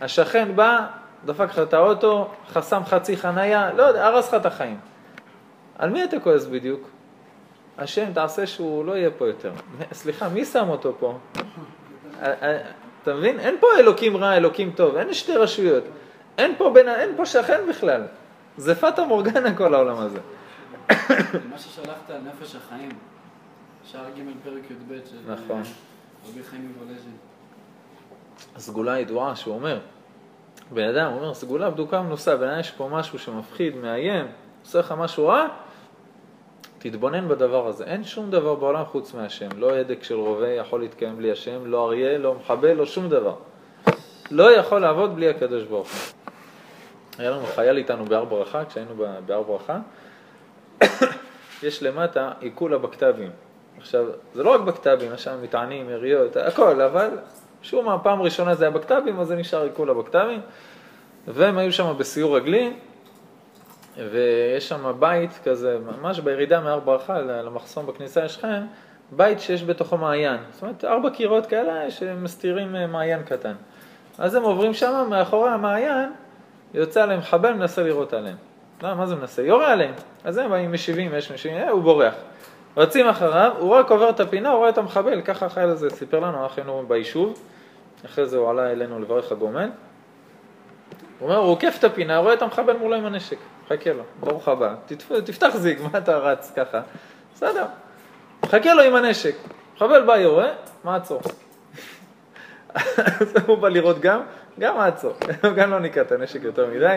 [0.00, 0.86] השכן בא,
[1.24, 4.78] דפק לך את האוטו, חסם חצי חנייה, לא יודע, הרס לך את החיים.
[5.78, 6.88] על מי אתה כועס בדיוק?
[7.78, 9.52] השם, תעשה שהוא לא יהיה פה יותר.
[9.92, 11.18] סליחה, מי שם אותו פה?
[13.02, 13.40] אתה מבין?
[13.40, 15.84] אין פה אלוקים רע, אלוקים טוב, אין שתי רשויות.
[16.38, 18.02] אין פה, בין, אין פה שכן בכלל.
[18.56, 20.18] זה פטה מורגנה כל העולם הזה.
[21.50, 22.90] מה ששלחת על נפש החיים,
[23.84, 25.62] שער ג' פרק י"ב של נכון.
[26.28, 27.16] רבי חיים מוולז'ין.
[28.56, 29.78] הסגולה ידועה שהוא אומר,
[30.70, 34.26] בן אדם אומר, סגולה בדוקה מנוסה, בן אדם יש פה משהו שמפחיד, מאיים,
[34.64, 35.46] עושה לך משהו רע,
[36.78, 37.84] תתבונן בדבר הזה.
[37.84, 39.48] אין שום דבר בעולם חוץ מהשם.
[39.56, 43.34] לא הדק של רובה יכול להתקיים בלי השם, לא אריה, לא מחבל, לא שום דבר.
[44.30, 46.32] לא יכול לעבוד בלי הקדוש ברוך הוא.
[47.18, 48.94] היה לנו חייל איתנו בהר ברכה, כשהיינו
[49.26, 49.78] בהר ברכה,
[51.62, 53.30] יש למטה עיכול הבקת"בים.
[53.78, 54.04] עכשיו,
[54.34, 57.10] זה לא רק בקת"בים, יש שם מטענים, יריות, הכל, אבל
[57.62, 60.40] שוב מה, פעם ראשונה זה היה בקת"בים, אז זה נשאר עיכול הבקת"בים,
[61.28, 62.72] והם היו שם בסיור רגלי,
[64.10, 68.62] ויש שם בית כזה, ממש בירידה מהר ברכה למחסום בכניסה לשכם,
[69.12, 70.40] בית שיש בתוכו מעיין.
[70.52, 73.54] זאת אומרת, ארבע קירות כאלה שמסתירים אה, מעיין קטן.
[74.18, 76.12] אז הם עוברים שם, מאחורי המעיין,
[76.74, 78.36] יוצא עליהם חבל, מנסה לירות עליהם.
[78.82, 79.42] לא, מה זה מנסה?
[79.42, 79.94] יורה עליהם.
[80.24, 82.14] אז הם באים משיבים, יש משיבים, אה, הוא בורח.
[82.76, 86.20] רצים אחריו, הוא רק עובר את הפינה, הוא רואה את המחבל, ככה החייל הזה סיפר
[86.20, 87.38] לנו, אנחנו ביישוב,
[88.04, 89.70] אחרי זה הוא עלה אלינו לברך הגומן.
[91.18, 93.36] הוא אומר, הוא עוקף את הפינה, רואה את המחבל מולו עם הנשק,
[93.68, 94.74] חכה לו, ברוך הבא,
[95.24, 96.80] תפתח זיג, מה אתה רץ ככה?
[97.34, 97.64] בסדר,
[98.46, 99.34] חכה לו עם הנשק,
[99.76, 100.48] מחבל בא יורה,
[100.84, 101.20] מעצור.
[102.74, 104.20] אז הוא בא לראות גם,
[104.58, 105.12] גם מעצור,
[105.56, 106.96] גם לא ניקה את הנשק יותר מדי.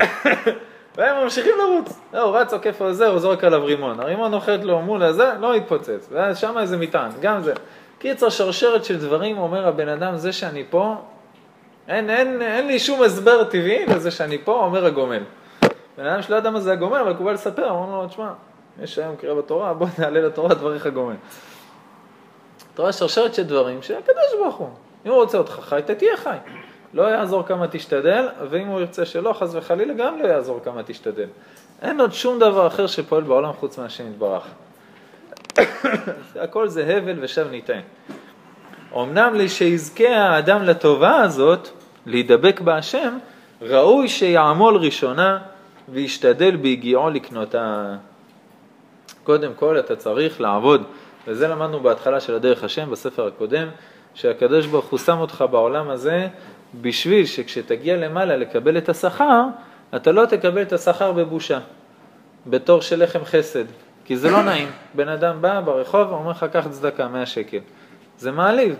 [0.96, 2.00] והם ממשיכים לרוץ.
[2.12, 4.00] הוא רץ, עוקף על זה, הוא זורק עליו רימון.
[4.00, 6.08] הרימון נוחת לו מול הזה, לא יתפוצץ.
[6.10, 7.52] ואז שם איזה מטען, גם זה.
[7.98, 10.96] קיצר, שרשרת של דברים, אומר הבן אדם, זה שאני פה,
[11.88, 15.22] אין, אין, אין לי שום הסבר טבעי לזה שאני פה, אומר הגומל.
[15.98, 18.32] בן אדם שלא יודע מה זה הגומל, אבל הוא בא לספר, אמרנו לו, תשמע,
[18.82, 21.14] יש היום קריאה בתורה, בוא נעלה לתורה דבריך גומל.
[22.74, 24.68] אתה רואה שרשרת של דברים שהקדוש ברוך הוא,
[25.06, 26.36] אם הוא רוצה אותך חי, אתה תהיה חי.
[26.94, 31.26] לא יעזור כמה תשתדל, ואם הוא ירצה שלא, חס וחלילה, גם לא יעזור כמה תשתדל.
[31.82, 34.46] אין עוד שום דבר אחר שפועל בעולם חוץ מהשם יתברך.
[36.44, 37.80] הכל זה הבל ושב ניתן.
[38.96, 41.68] אמנם לשיזכה האדם לטובה הזאת,
[42.06, 43.18] להידבק בהשם,
[43.62, 45.38] ראוי שיעמול ראשונה
[45.88, 47.94] וישתדל בהגיעו לקנותה.
[49.24, 50.82] קודם כל אתה צריך לעבוד,
[51.26, 53.68] וזה למדנו בהתחלה של הדרך השם בספר הקודם,
[54.14, 56.28] שהקדוש ברוך הוא שם אותך בעולם הזה
[56.80, 59.42] בשביל שכשתגיע למעלה לקבל את השכר,
[59.96, 61.58] אתה לא תקבל את השכר בבושה,
[62.46, 63.64] בתור של לחם חסד,
[64.04, 64.68] כי זה לא נעים.
[64.94, 67.58] בן אדם בא ברחוב ואומר לך, קח צדקה, 100 שקל.
[68.18, 68.76] זה מעליב.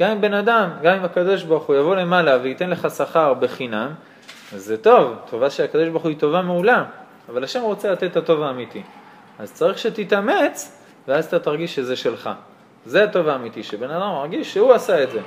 [0.00, 3.90] גם אם בן אדם, גם אם הקדוש ברוך הוא יבוא למעלה וייתן לך שכר בחינם,
[4.56, 6.84] זה טוב, טובה של הקדוש ברוך הוא היא טובה מעולה,
[7.28, 8.82] אבל השם רוצה לתת את הטוב האמיתי.
[9.38, 12.30] אז צריך שתתאמץ, ואז אתה תרגיש שזה שלך.
[12.86, 15.20] זה הטוב האמיתי, שבן אדם מרגיש שהוא עשה את זה.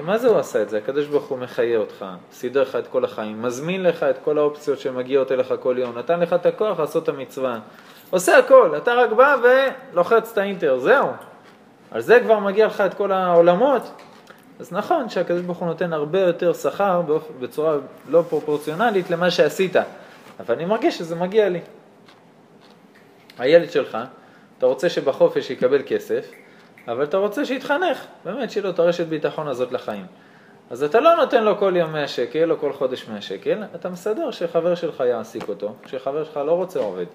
[0.00, 0.78] עכשיו, מה זה הוא עשה את זה?
[0.78, 4.78] הקדוש ברוך הוא מחיה אותך, סידר לך את כל החיים, מזמין לך את כל האופציות
[4.78, 7.58] שמגיעות אליך כל יום, נתן לך את הכוח לעשות את המצווה.
[8.10, 11.08] עושה הכל, אתה רק בא ולוחץ את האינטר, זהו.
[11.90, 13.82] על זה כבר מגיע לך את כל העולמות.
[14.60, 17.02] אז נכון שהקדוש ברוך הוא נותן הרבה יותר שכר
[17.40, 17.76] בצורה
[18.08, 19.76] לא פרופורציונלית למה שעשית,
[20.40, 21.60] אבל אני מרגיש שזה מגיע לי.
[23.38, 23.98] הילד שלך,
[24.58, 26.30] אתה רוצה שבחופש יקבל כסף,
[26.88, 30.06] אבל אתה רוצה שיתחנך, באמת שיהיה לו את הרשת ביטחון הזאת לחיים.
[30.70, 33.88] אז אתה לא נותן לו כל יום 100 שקל או כל חודש 100 שקל, אתה
[33.88, 37.06] מסדר שחבר שלך יעסיק אותו, שחבר שלך לא רוצה עובד,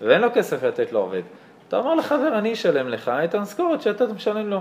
[0.00, 1.22] ואין לו כסף לתת לו עובד.
[1.68, 4.60] אתה אומר לחבר, אני אשלם לך את המשכורת שאתה משלם לו.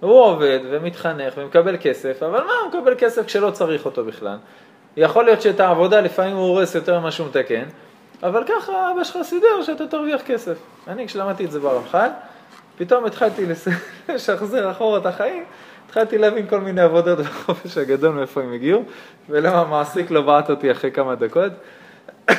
[0.00, 4.36] הוא עובד ומתחנך ומקבל כסף, אבל מה, הוא מקבל כסף כשלא צריך אותו בכלל.
[4.96, 7.64] יכול להיות שאת העבודה לפעמים הוא הורס יותר ממה שהוא מתקן,
[8.22, 10.58] אבל ככה אבא שלך סידר שאתה תרוויח כסף.
[10.88, 12.08] אני כשלמדתי את זה ברמח"ל,
[12.78, 13.46] פתאום התחלתי
[14.08, 15.44] לשחזר אחורה את החיים,
[15.86, 18.84] התחלתי להבין כל מיני עבודות בחופש הגדול מאיפה הם הגיעו,
[19.28, 21.52] ולמה המעסיק לא בעט אותי אחרי כמה דקות.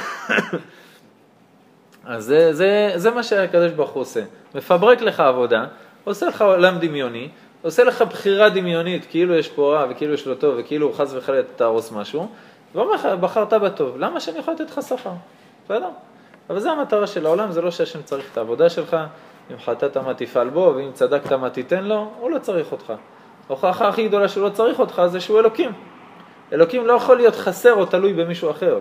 [2.06, 4.22] אז זה, זה, זה מה שהקדוש ברוך הוא עושה,
[4.56, 5.66] מפברק לך עבודה,
[6.04, 7.30] עושה לך עולם דמיוני,
[7.62, 11.44] עושה לך בחירה דמיונית, כאילו יש פה רע וכאילו יש לו טוב וכאילו חס וחלילה
[11.56, 12.28] תהרוס משהו,
[12.76, 15.12] ואומר לך, בחרת בטוב, למה שאני יכול לתת לך שכר?
[15.66, 15.90] בסדר?
[16.50, 18.98] אבל זה המטרה של העולם, זה לא שהשם צריך את העבודה שלך,
[19.52, 22.94] אם חטאת מה תפעל בו, ואם צדקת מה תיתן לו, הוא לא צריך אותך.
[23.50, 25.72] ההוכחה הכי גדולה שהוא לא צריך אותך זה שהוא אלוקים.
[26.54, 28.80] אלוקים לא יכול להיות חסר או תלוי במישהו אחר,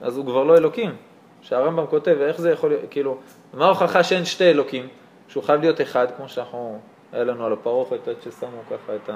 [0.00, 0.96] אז הוא כבר לא אלוקים.
[1.42, 3.18] שהרמב"ם כותב, איך זה יכול להיות, כאילו,
[3.54, 4.88] מה ההוכחה שאין שתי אלוקים?
[5.28, 6.80] שהוא חייב להיות אחד, כמו שאנחנו,
[7.12, 9.10] היה לנו על הפרוכת, עד ששמו ככה את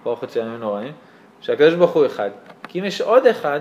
[0.00, 0.92] הפרוכת של הימים נוראים,
[1.40, 2.30] שהקדוש ברוך הוא אחד.
[2.68, 3.60] כי אם יש עוד אחד,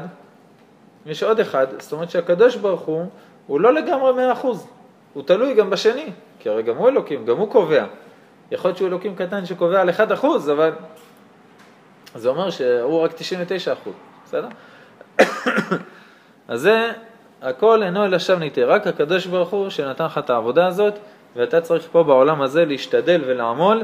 [1.05, 3.05] אם יש עוד אחד, זאת אומרת שהקדוש ברוך הוא,
[3.47, 4.67] הוא לא לגמרי מאה אחוז,
[5.13, 6.09] הוא תלוי גם בשני,
[6.43, 7.85] כי הרי גם הוא אלוקים, גם הוא קובע.
[8.51, 10.71] יכול להיות שהוא אלוקים קטן שקובע על 1 אחוז, אבל
[12.15, 13.93] זה אומר שהוא רק 99 אחוז,
[14.25, 14.47] בסדר?
[16.47, 16.91] אז זה
[17.41, 20.93] הכל אינו אלא שם ניתן, רק הקדוש ברוך הוא שנתן לך את העבודה הזאת,
[21.35, 23.83] ואתה צריך פה בעולם הזה להשתדל ולעמול,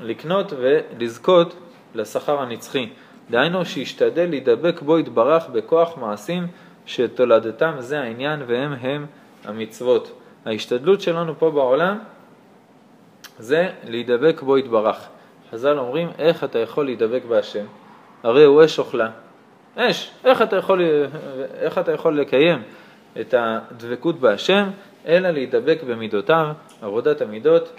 [0.00, 1.54] לקנות ולזכות
[1.94, 2.88] לשכר הנצחי.
[3.30, 6.46] דהיינו שישתדל להידבק בו יתברך בכוח מעשים
[6.86, 9.06] שתולדתם זה העניין והם הם
[9.44, 10.17] המצוות.
[10.48, 11.98] ההשתדלות שלנו פה בעולם
[13.38, 15.08] זה להידבק בו יתברך.
[15.50, 17.64] חז"ל אומרים, איך אתה יכול להידבק בהשם?
[18.22, 19.10] הרי הוא אש אוכלה.
[19.76, 20.82] אש, איך אתה יכול,
[21.60, 22.62] איך אתה יכול לקיים
[23.20, 24.70] את הדבקות בהשם,
[25.06, 26.46] אלא להידבק במידותיו,
[26.82, 27.72] עבודת המידות,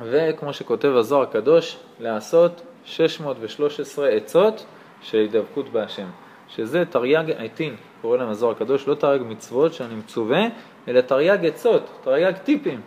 [0.00, 4.64] וכמו שכותב הזוהר הקדוש, לעשות 613 עצות
[5.02, 6.06] של הידבקות בהשם,
[6.48, 10.42] שזה תרי"ג עטין, קורא להם הזוהר הקדוש, לא תרי"ג מצוות שאני מצווה,
[10.88, 12.80] אלא תרי"ג עצות, תרי"ג טיפים.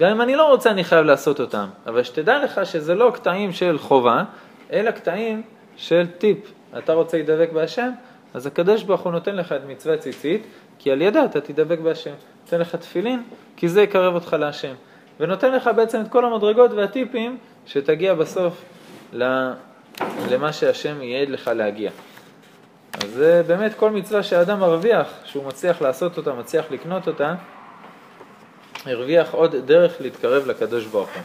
[0.00, 3.52] גם אם אני לא רוצה, אני חייב לעשות אותם, אבל שתדע לך שזה לא קטעים
[3.52, 4.24] של חובה,
[4.72, 5.42] אלא קטעים
[5.76, 6.38] של טיפ.
[6.78, 7.90] אתה רוצה להידבק בהשם,
[8.34, 10.46] אז הקדוש ברוך הוא נותן לך את מצווה ציצית,
[10.78, 12.14] כי על ידה אתה תידבק בהשם.
[12.44, 13.22] נותן לך תפילין,
[13.56, 14.74] כי זה יקרב אותך להשם.
[15.20, 18.64] ונותן לך בעצם את כל המדרגות והטיפים שתגיע בסוף
[20.30, 21.90] למה שהשם ייעד לך להגיע.
[23.04, 27.34] אז זה באמת כל מצווה שהאדם מרוויח, שהוא מצליח לעשות אותה, מצליח לקנות אותה,
[28.86, 31.22] הרוויח עוד דרך להתקרב לקדוש ברוך הוא.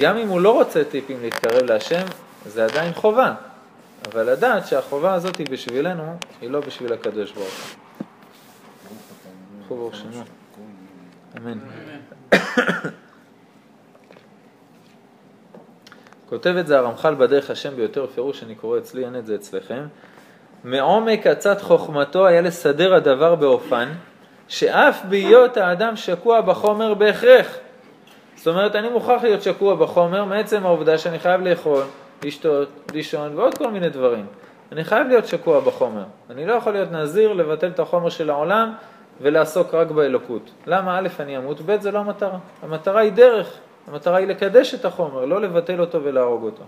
[0.00, 2.04] גם אם הוא לא רוצה טיפים להתקרב להשם,
[2.46, 3.34] זה עדיין חובה.
[4.12, 7.86] אבל לדעת שהחובה הזאת היא בשבילנו, היא לא בשביל הקדוש ברוך הוא.
[9.68, 10.22] ברוך שמו.
[11.36, 11.58] אמן.
[16.28, 19.86] כותב את זה הרמח"ל בדרך השם ביותר פירוש, אני קורא אצלי, אין את זה אצלכם.
[20.66, 23.88] מעומק עצת חוכמתו היה לסדר הדבר באופן,
[24.48, 27.58] שאף בהיות האדם שקוע בחומר בהכרח.
[28.36, 31.82] זאת אומרת, אני מוכרח להיות שקוע בחומר מעצם העובדה שאני חייב לאכול,
[32.24, 34.26] לשתות, לישון ועוד כל מיני דברים.
[34.72, 36.04] אני חייב להיות שקוע בחומר.
[36.30, 38.72] אני לא יכול להיות נזיר, לבטל את החומר של העולם
[39.20, 40.50] ולעסוק רק באלוקות.
[40.66, 40.98] למה?
[40.98, 42.38] א', אני אמות, ב', זה לא המטרה.
[42.62, 43.52] המטרה היא דרך,
[43.88, 46.62] המטרה היא לקדש את החומר, לא לבטל אותו ולהרוג אותו.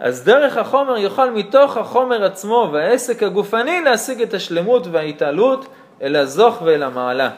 [0.00, 5.66] אז דרך החומר יוכל מתוך החומר עצמו והעסק הגופני להשיג את השלמות וההתעלות
[6.02, 7.30] אל הזוך ואל המעלה.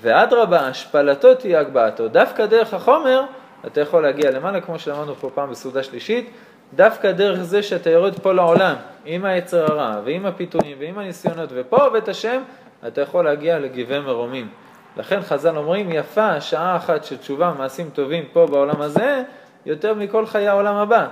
[0.00, 2.08] ואדרבה, השפלתו תהיה הגבהתו.
[2.08, 3.22] דווקא דרך החומר
[3.66, 6.30] אתה יכול להגיע למעלה, כמו שלמדנו פה פעם בסעודה שלישית,
[6.74, 11.76] דווקא דרך זה שאתה יורד פה לעולם, עם היצר הרע, ועם הפיתויים, ועם הניסיונות, ופה
[11.76, 12.42] עובד השם,
[12.86, 14.48] אתה יכול להגיע לגבעי מרומים.
[14.96, 19.22] לכן חז"ל אומרים, יפה שעה אחת של תשובה, מעשים טובים פה בעולם הזה,
[19.66, 21.06] יותר מכל חיי העולם הבא.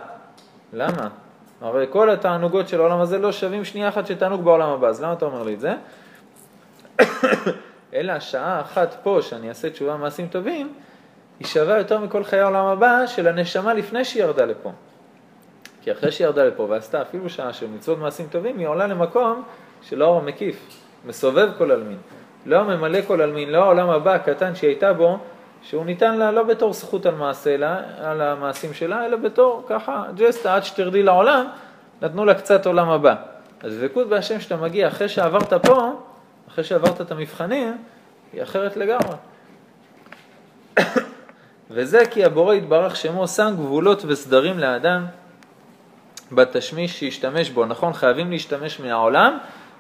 [0.72, 1.08] למה?
[1.60, 5.02] הרי כל התענוגות של העולם הזה לא שווים שנייה אחת של תענוג בעולם הבא, אז
[5.02, 5.74] למה אתה אומר לי את זה?
[7.94, 10.72] אלא השעה אחת פה, שאני אעשה תשובה מעשים טובים,
[11.38, 14.72] היא שווה יותר מכל חיי העולם הבא של הנשמה לפני שהיא ירדה לפה.
[15.82, 19.42] כי אחרי שהיא ירדה לפה ועשתה אפילו שעה של מצוות מעשים טובים, היא עולה למקום
[19.82, 20.68] של האור המקיף,
[21.04, 21.98] מסובב כל עלמין.
[22.46, 25.18] לא ממלא כל עלמין, לא העולם הבא הקטן שהיא הייתה בו,
[25.70, 27.66] שהוא ניתן לה לא בתור זכות על מעשה, אלא
[27.98, 31.46] על המעשים שלה, אלא בתור ככה ג'סטה עד שתרדי לעולם,
[32.02, 33.14] נתנו לה קצת עולם הבא.
[33.60, 35.92] אז דבקות בהשם שאתה מגיע אחרי שעברת פה,
[36.48, 37.76] אחרי שעברת את המבחנים,
[38.32, 39.16] היא אחרת לגמרי.
[41.70, 45.06] וזה כי הבורא יתברך שמו שם גבולות וסדרים לאדם
[46.32, 47.66] בתשמיש שישתמש בו.
[47.66, 49.38] נכון, חייבים להשתמש מהעולם,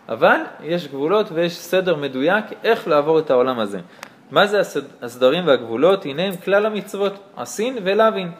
[0.08, 3.80] אבל יש גבולות ויש סדר מדויק איך לעבור את העולם הזה.
[4.30, 4.60] מה זה
[5.02, 6.04] הסדרים והגבולות?
[6.04, 8.30] הנה הם כלל המצוות, עשין ולאווין.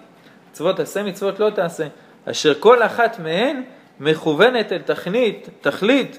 [0.51, 1.87] מצוות עשה, מצוות לא תעשה.
[2.31, 3.63] אשר כל אחת מהן
[4.01, 6.19] מכוונת אל תכלית, תכלית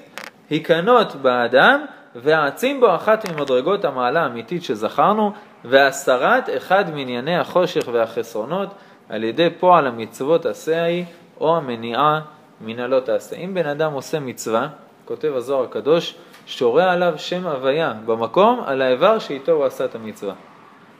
[0.50, 5.32] היכנות באדם, והעצים בו אחת ממדרגות המעלה האמיתית שזכרנו,
[5.64, 8.74] והסרת אחד מענייני החושך והחסרונות
[9.08, 11.04] על ידי פועל המצוות עשה היא,
[11.40, 12.20] או המניעה
[12.60, 13.36] מן הלא תעשה.
[13.36, 14.68] אם בן אדם עושה מצווה,
[15.04, 16.14] כותב הזוהר הקדוש,
[16.48, 20.34] שורה עליו שם הוויה במקום על האיבר שאיתו הוא עשה את המצווה.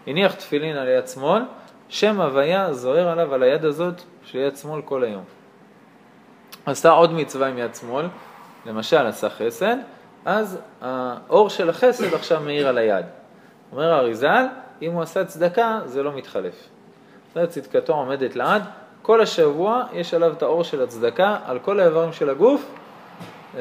[0.07, 1.43] הניח תפילין על יד שמאל,
[1.89, 5.25] שם הוויה זוהר עליו על היד הזאת של יד שמאל כל היום.
[6.67, 8.07] עשה עוד מצווה עם יד שמאל,
[8.67, 9.77] למשל עשה חסד,
[10.25, 13.05] אז האור של החסד עכשיו מאיר על היד.
[13.73, 14.45] אומר האריזל,
[14.83, 16.69] אם הוא עשה צדקה, זה לא מתחלף.
[17.49, 18.63] צדקתו עומדת לעד,
[19.03, 22.71] כל השבוע יש עליו את האור של הצדקה על כל האיברים של הגוף.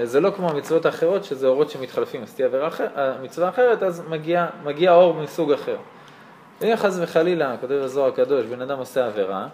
[0.04, 2.24] זה לא כמו המצוות האחרות, שזה אורות שמתחלפים.
[2.24, 2.88] אז תהיה אחר,
[3.22, 5.78] מצווה אחרת, אז מגיע, מגיע אור מסוג אחר.
[6.64, 9.48] אם חס וחלילה, כותב הזוהר הקדוש, בן אדם עושה עבירה,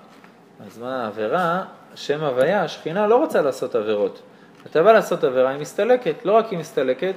[0.67, 1.63] אז מה העבירה?
[1.95, 4.21] שם הוויה, השכינה לא רוצה לעשות עבירות.
[4.65, 7.13] אתה בא לעשות עבירה, היא מסתלקת, לא רק היא מסתלקת,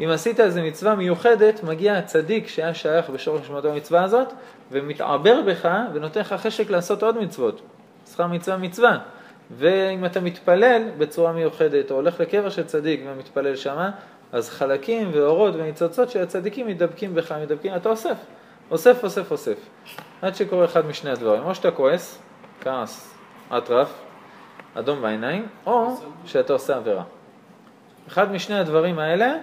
[0.00, 4.28] אם עשית איזו מצווה מיוחדת, מגיע הצדיק שהיה שייך בשורש שמותו המצווה הזאת,
[4.70, 7.60] ומתעבר בך ונותן לך חשק לעשות עוד מצוות.
[8.12, 8.98] שכר מצווה מצווה.
[9.50, 13.90] ואם אתה מתפלל בצורה מיוחדת, או הולך לקבר של צדיק ומתפלל שמה,
[14.32, 18.16] אז חלקים ואורות וניצוצות של הצדיקים מתדבקים בך, מתדבקים, אתה אוסף.
[18.70, 19.56] אוסף, אוסף, אוסף.
[20.22, 21.42] עד שקורה אחד משני הדברים.
[21.42, 22.18] או שאתה כועס,
[22.60, 23.14] כעס,
[23.58, 24.00] אטרף,
[24.74, 27.04] אדום בעיניים, או שאתה עושה עבירה.
[28.08, 29.34] אחד משני הדברים האלה,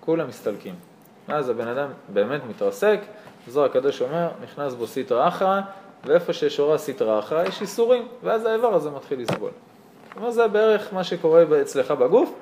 [0.00, 0.74] כולם מסתלקים.
[1.28, 3.00] ואז הבן אדם באמת מתרסק,
[3.48, 5.60] זוהר הקדוש אומר, נכנס בו סיטרא אחרא,
[6.04, 6.76] ואיפה ששורה
[7.18, 9.50] אחרא יש איסורים, ואז האיבר הזה מתחיל לסבול.
[10.12, 12.34] כלומר זה בערך מה שקורה אצלך בגוף,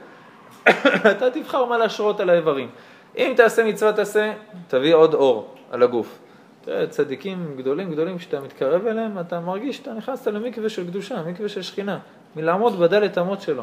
[1.10, 2.68] אתה תבחר מה להשרות על האיברים.
[3.16, 4.32] אם תעשה מצווה תעשה,
[4.68, 6.18] תביא עוד אור על הגוף.
[6.64, 11.48] תראה, צדיקים גדולים גדולים, כשאתה מתקרב אליהם, אתה מרגיש שאתה נכנסת למקווה של קדושה, מקווה
[11.48, 11.98] של שכינה,
[12.36, 13.62] מלעמוד בדלת אמות שלו.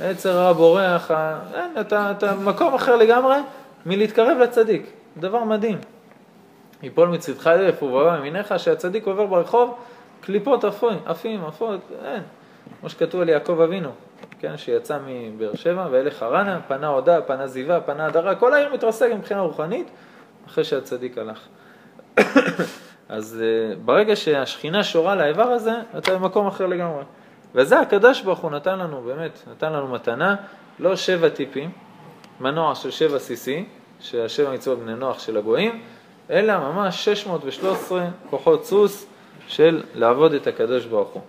[0.00, 1.10] עצר הרע בורח,
[1.54, 3.36] אין, אתה, אתה מקום אחר לגמרי
[3.86, 5.78] מלהתקרב לצדיק, דבר מדהים.
[6.82, 9.74] יפול מצדך אלף ובבא ימיניך, שהצדיק עובר ברחוב,
[10.20, 12.22] קליפות עפים, עפים, עפות, אין.
[12.80, 13.90] כמו שכתוב על יעקב אבינו,
[14.40, 19.10] כן, שיצא מבאר שבע, ואלה חרנה, פנה עודה, פנה זיווה, פנה הדרה, כל העיר מתרסק
[19.18, 19.90] מבחינה רוחנית,
[20.46, 21.46] אחרי שהצדיק הלך.
[23.08, 27.02] אז uh, ברגע שהשכינה שורה לאיבר הזה, אתה במקום אחר לגמרי.
[27.54, 30.36] וזה הקדוש ברוך הוא נתן לנו, באמת, נתן לנו מתנה,
[30.78, 31.70] לא שבע טיפים,
[32.40, 33.64] מנוע של שבע סיסי,
[34.00, 35.82] שהשבע מצוות בני נוח של הגויים,
[36.30, 39.06] אלא ממש 613 כוחות סוס
[39.48, 41.22] של לעבוד את הקדוש ברוך הוא.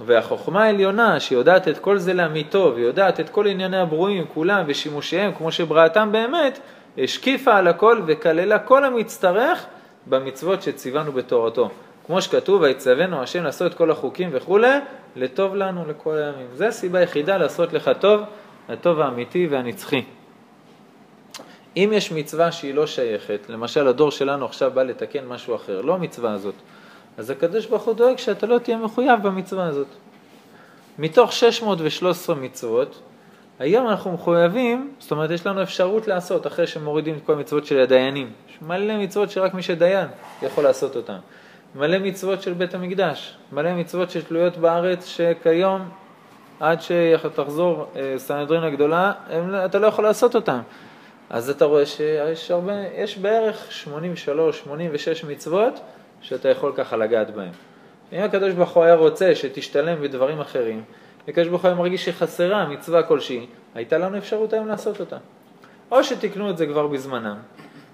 [0.00, 5.52] והחוכמה העליונה שיודעת את כל זה לאמיתו ויודעת את כל ענייני הברואים כולם ושימושיהם כמו
[5.52, 6.58] שבראתם באמת,
[6.98, 9.66] השקיפה על הכל וכללה כל המצטרך
[10.06, 11.70] במצוות שציוונו בתורתו.
[12.06, 14.78] כמו שכתוב, ויצוונו השם לעשות את כל החוקים וכולי,
[15.16, 16.46] לטוב לנו לכל הימים.
[16.54, 18.20] זו הסיבה היחידה לעשות לך טוב,
[18.68, 20.02] הטוב האמיתי והנצחי.
[21.76, 25.94] אם יש מצווה שהיא לא שייכת, למשל הדור שלנו עכשיו בא לתקן משהו אחר, לא
[25.94, 26.54] המצווה הזאת,
[27.18, 29.86] אז הקדוש ברוך הוא דואג שאתה לא תהיה מחויב במצווה הזאת.
[30.98, 33.00] מתוך 613 מצוות,
[33.58, 37.80] היום אנחנו מחויבים, זאת אומרת יש לנו אפשרות לעשות אחרי שמורידים את כל המצוות של
[37.80, 38.30] הדיינים.
[38.50, 40.08] יש מלא מצוות שרק מי שדיין
[40.42, 41.18] יכול לעשות אותן.
[41.74, 45.88] מלא מצוות של בית המקדש, מלא מצוות שתלויות בארץ שכיום
[46.60, 50.60] עד שתחזור אה, סנהדרין הגדולה, הם, אתה לא יכול לעשות אותן.
[51.30, 55.80] אז אתה רואה שיש הרבה, יש בערך 83, 86 מצוות
[56.20, 57.50] שאתה יכול ככה לגעת בהן.
[58.12, 60.84] אם הקדוש ברוך הוא היה רוצה שתשתלם בדברים אחרים,
[61.28, 65.16] הקדוש ברוך הוא היה מרגיש שחסרה מצווה כלשהי, הייתה לנו אפשרות היום לעשות אותה.
[65.90, 67.36] או שתיקנו את זה כבר בזמנם,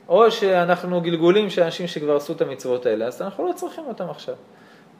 [0.09, 4.11] או שאנחנו גלגולים של אנשים שכבר עשו את המצוות האלה, אז אנחנו לא צריכים אותם
[4.11, 4.35] עכשיו.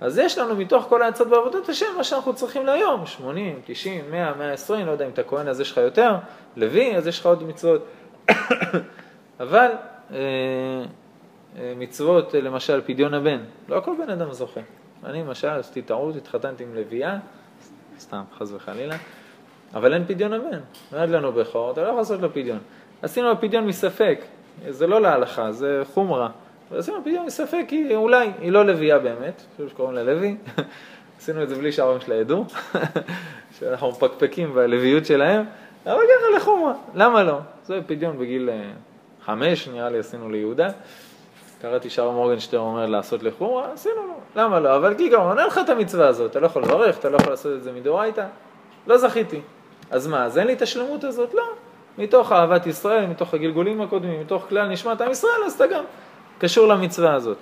[0.01, 4.35] אז יש לנו מתוך כל העצות בעבודת השם מה שאנחנו צריכים להיום, 80, 90, 100,
[4.39, 6.15] 120, לא יודע אם אתה כהן אז יש לך יותר,
[6.57, 7.85] לוי אז יש לך עוד מצוות.
[9.41, 9.71] אבל
[10.13, 10.17] אה,
[11.59, 14.61] אה, מצוות, למשל פדיון הבן, לא כל בן אדם זוכה.
[15.05, 17.19] אני למשל עשיתי טעות, התחתנתי עם לביאה,
[17.99, 18.97] סתם, חס וחלילה,
[19.75, 20.61] אבל אין פדיון הבן.
[20.93, 22.59] נולד לנו בכור, אתה לא יכול לעשות לו פדיון.
[23.03, 24.21] עשינו לו פדיון מספק,
[24.69, 26.29] זה לא להלכה, זה חומרה.
[26.71, 30.37] ועשינו פדיון מספק, כי אולי, היא לא לביאה באמת, חושב שקוראים לה לוי.
[31.19, 32.45] עשינו את זה בלי שההורים שלה ידעו,
[33.59, 35.45] שאנחנו מפקפקים בלוויות שלהם,
[35.87, 37.39] אבל ככה לחומרה, למה לא?
[37.71, 38.71] זה פדיון בגיל אה,
[39.25, 40.69] חמש, נראה לי עשינו ליהודה.
[41.63, 44.77] קראתי שהרב מורגנשטיין אומר לעשות לחומרה, עשינו לו, למה לא?
[44.77, 47.53] אבל כעיקרון, אין לך את המצווה הזאת, אתה לא יכול לברך, אתה לא יכול לעשות
[47.57, 48.27] את זה מדאורייתא,
[48.87, 49.41] לא זכיתי.
[49.91, 51.35] אז מה, אז אין לי את השלמות הזאת?
[51.35, 51.45] לא.
[51.99, 55.85] מתוך אהבת ישראל, מתוך הגלגולים הקודמים, מתוך כלל נשמת עם ישראל, אז אתה גם
[56.39, 57.39] קשור למצווה הזאת.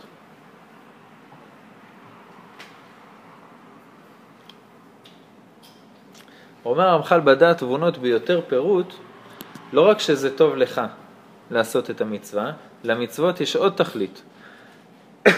[6.64, 8.94] אומר הרמח"ל בדעת תבונות ביותר פירוט,
[9.72, 10.80] לא רק שזה טוב לך
[11.50, 12.52] לעשות את המצווה,
[12.84, 14.22] למצוות יש עוד תכלית.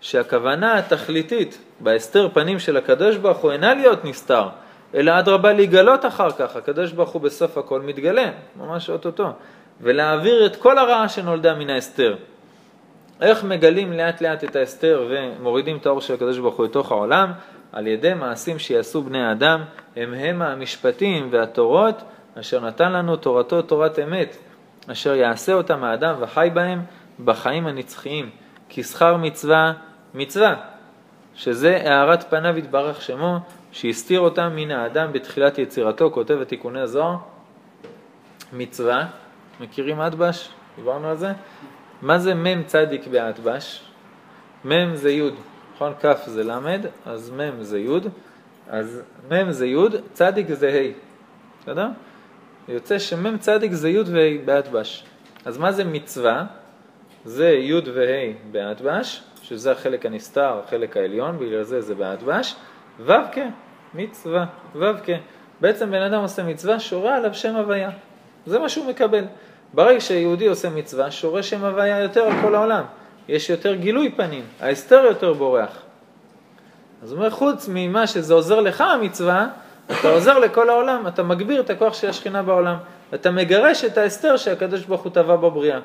[0.00, 4.48] שהכוונה התכליתית בהסתר פנים של הקדוש ברוך הוא אינה להיות נסתר,
[4.94, 9.32] אלא אדרבה להיגלות אחר כך, הקדוש ברוך הוא בסוף הכל מתגלה, ממש אוטוטו,
[9.80, 12.16] ולהעביר את כל הרעה שנולדה מן ההסתר.
[13.20, 17.32] איך מגלים לאט לאט את ההסתר ומורידים את האור של הקדוש ברוך הוא לתוך העולם?
[17.72, 19.62] על ידי מעשים שיעשו בני האדם,
[19.96, 22.02] הם הם המשפטים והתורות
[22.40, 24.36] אשר נתן לנו תורתו תורת אמת,
[24.92, 26.82] אשר יעשה אותם האדם וחי בהם
[27.24, 28.30] בחיים הנצחיים.
[28.68, 29.72] כי שכר מצווה,
[30.14, 30.54] מצווה,
[31.34, 33.38] שזה הארת פניו יתברך שמו,
[33.72, 37.16] שהסתיר אותם מן האדם בתחילת יצירתו, כותב את תיקוני הזוהר.
[38.52, 39.06] מצווה,
[39.60, 40.48] מכירים אדבש?
[40.76, 41.32] דיברנו על זה?
[42.02, 43.84] מה זה מ' צדיק באדבש?
[44.64, 45.30] מ' זה י',
[45.74, 45.92] נכון?
[46.00, 46.76] כ' זה ל',
[47.06, 47.98] אז מ' זה י',
[48.68, 49.76] אז מ' זה י',
[50.12, 50.92] צדיק זה ה',
[51.62, 51.88] בסדר?
[52.68, 55.04] יוצא שמ' צדיק זה י' וה' באדבש.
[55.44, 56.44] אז מה זה מצווה?
[57.24, 62.54] זה י' וה' באדבש, שזה החלק הנסתר, החלק העליון, בגלל זה זה באדבש,
[63.00, 63.38] ו' כ',
[63.94, 64.44] מצווה,
[64.74, 65.10] ו' כ'.
[65.60, 67.90] בעצם בן אדם עושה מצווה, שורה עליו שם הוויה.
[68.46, 69.24] זה מה שהוא מקבל.
[69.74, 72.84] ברגע שיהודי עושה מצווה, שורה שם הוויה יותר על כל העולם.
[73.28, 75.82] יש יותר גילוי פנים, ההסתר יותר בורח.
[77.02, 79.48] אז הוא אומר, חוץ ממה שזה עוזר לך המצווה,
[79.90, 82.76] אתה עוזר לכל העולם, אתה מגביר את הכוח של השכינה בעולם.
[83.14, 85.78] אתה מגרש את ההסתר שהקדוש ברוך הוא טבע בבריאה.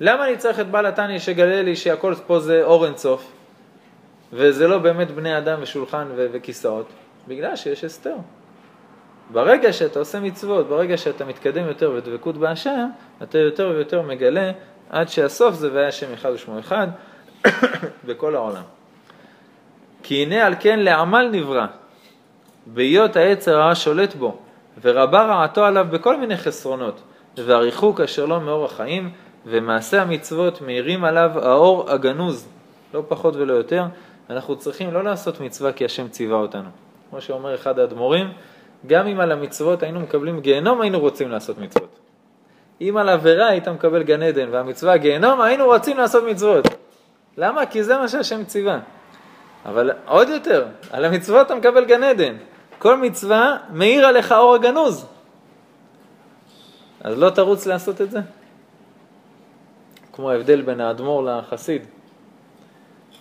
[0.00, 3.32] למה אני צריך את בעל התניא שגלה לי שהכל פה זה אור אינסוף,
[4.32, 6.86] וזה לא באמת בני אדם ושולחן ו- וכיסאות?
[7.28, 8.14] בגלל שיש הסתר.
[9.32, 12.88] ברגע שאתה עושה מצוות, ברגע שאתה מתקדם יותר בדבקות בהשם,
[13.22, 14.50] אתה יותר ויותר מגלה
[14.90, 16.86] עד שהסוף זה והיה השם אחד ושמו אחד
[18.06, 18.62] בכל העולם.
[20.02, 21.66] כי הנה על כן לעמל נברא,
[22.66, 24.36] בהיות העץ הרע שולט בו,
[24.82, 27.02] ורבה רעתו עליו בכל מיני חסרונות,
[27.36, 29.10] והריחוק אשר לו מאור החיים,
[29.46, 32.48] ומעשה המצוות מאירים עליו האור הגנוז,
[32.94, 33.84] לא פחות ולא יותר.
[34.30, 36.68] אנחנו צריכים לא לעשות מצווה כי השם ציווה אותנו.
[37.10, 38.32] כמו שאומר אחד האדמו"רים,
[38.86, 41.98] גם אם על המצוות היינו מקבלים גיהנום, היינו רוצים לעשות מצוות.
[42.80, 46.68] אם על עבירה היית מקבל גן עדן והמצווה גיהנום, היינו רוצים לעשות מצוות.
[47.36, 47.66] למה?
[47.66, 48.78] כי זה מה שהשם ציווה.
[49.66, 52.36] אבל עוד יותר, על המצוות אתה מקבל גן עדן.
[52.78, 55.06] כל מצווה מאיר עליך אור הגנוז.
[57.00, 58.20] אז לא תרוץ לעשות את זה?
[60.12, 61.86] כמו ההבדל בין האדמו"ר לחסיד.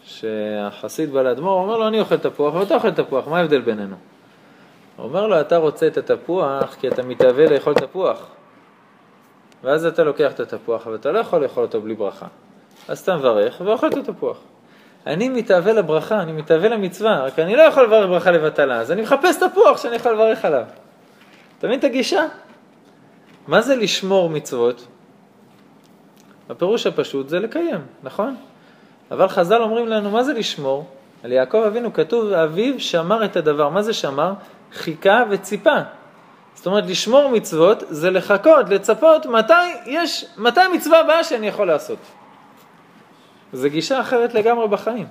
[0.03, 3.95] שהחסיד בא לאדמו"ר, אומר לו, אני אוכל תפוח ואתה אוכל תפוח, מה ההבדל בינינו?
[4.95, 8.27] הוא אומר לו, אתה רוצה את התפוח כי אתה מתאווה לאכול תפוח.
[9.63, 12.27] ואז אתה לוקח את התפוח, אבל אתה לא יכול לאכול אותו בלי ברכה.
[12.87, 14.37] אז אתה מברך ואוכל את התפוח.
[15.05, 19.01] אני מתאווה לברכה, אני מתאווה למצווה, רק אני לא יכול לברך ברכה לבטלה, אז אני
[19.01, 20.63] מחפש תפוח שאני יכול לברך עליו.
[21.57, 22.25] אתה מבין את הגישה?
[23.47, 24.87] מה זה לשמור מצוות?
[26.49, 28.35] הפירוש הפשוט זה לקיים, נכון?
[29.11, 30.85] אבל חז"ל אומרים לנו, מה זה לשמור?
[31.23, 33.69] על יעקב אבינו כתוב, אביו שמר את הדבר.
[33.69, 34.33] מה זה שמר?
[34.73, 35.77] חיכה וציפה.
[36.55, 39.53] זאת אומרת, לשמור מצוות זה לחכות, לצפות, מתי
[39.85, 41.97] יש, מתי המצווה הבאה שאני יכול לעשות.
[43.55, 45.07] זו גישה אחרת לגמרי בחיים.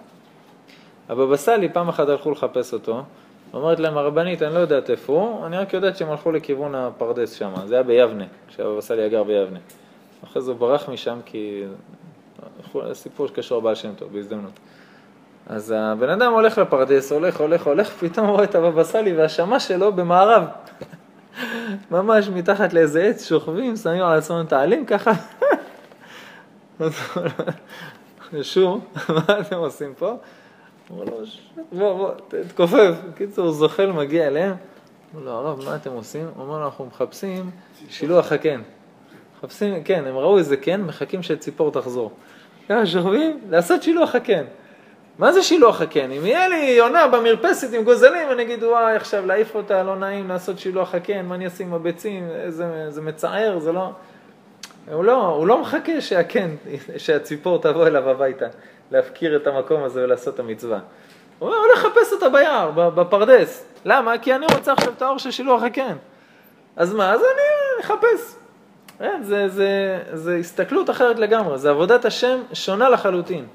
[1.09, 3.03] הבבא סאלי, פעם אחת הלכו לחפש אותו,
[3.55, 7.33] אומרת להם הרבנית, אני לא יודעת איפה הוא, אני רק יודעת שהם הלכו לכיוון הפרדס
[7.33, 9.59] שם, זה היה ביבנה, כשהבבא סאלי גר ביבנה.
[10.25, 11.65] אחרי זה הוא ברח משם כי...
[12.93, 14.53] סיפור שקשור לבעל שם טוב, בהזדמנות.
[15.47, 19.93] אז הבן אדם הולך לפרדס, הולך, הולך, הולך, פתאום רואה את הבבא סאלי והשמש שלו
[19.93, 20.45] במערב.
[21.91, 25.13] ממש מתחת לאיזה עץ שוכבים, שמים על עצמם את העלים ככה.
[28.43, 28.85] שוב,
[29.29, 30.17] מה אתם עושים פה?
[30.91, 31.19] אמרו לו,
[31.73, 32.95] בוא, בוא, תתכופף.
[33.09, 34.55] בקיצור, זוחל מגיע אליהם.
[35.15, 36.27] אמרו לו, הרב, מה אתם עושים?
[36.35, 37.51] הוא אומר לו, אנחנו מחפשים
[37.91, 38.63] שילוח הקן.
[39.39, 42.13] מחפשים, כן, הם ראו איזה קן, מחכים שציפור תחזור.
[42.69, 44.45] ככה שוכבים, לעשות שילוח הקן.
[45.19, 46.11] מה זה שילוח הקן?
[46.11, 50.29] אם יהיה לי יונה במרפסת עם גוזלים, אני אגיד, וואי, עכשיו להעיף אותה, לא נעים
[50.29, 52.29] לעשות שילוח הקן, מה אני אעשה עם הביצים,
[52.89, 53.91] זה מצער, זה לא...
[54.93, 56.51] הוא לא, הוא לא מחכה שהקן,
[56.97, 58.47] שהציפור תבוא אליו הביתה,
[58.91, 60.79] להפקיר את המקום הזה ולעשות את המצווה.
[61.39, 63.65] הוא אומר, הולך לחפש אותה ביער, בפרדס.
[63.85, 64.19] למה?
[64.19, 65.97] כי אני רוצה עכשיו את האור של שילוח הקן.
[66.77, 67.13] אז מה?
[67.13, 68.35] אז אני אחפש.
[68.99, 73.47] כן, זה, זה, זה הסתכלות אחרת לגמרי, זה עבודת השם שונה לחלוטין.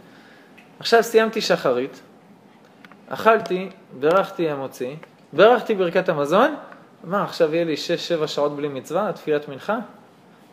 [0.80, 2.02] עכשיו סיימתי שחרית,
[3.10, 3.70] אכלתי,
[4.00, 4.96] ברכתי המוציא,
[5.34, 6.56] ברכתי ברכת המזון,
[7.04, 7.76] מה עכשיו יהיה לי
[8.24, 9.78] 6-7 שעות בלי מצווה, תפילת מנחה?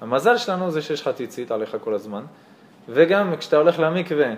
[0.01, 2.25] המזל שלנו זה שיש לך ציצית עליך כל הזמן,
[2.89, 4.29] וגם כשאתה הולך למקווה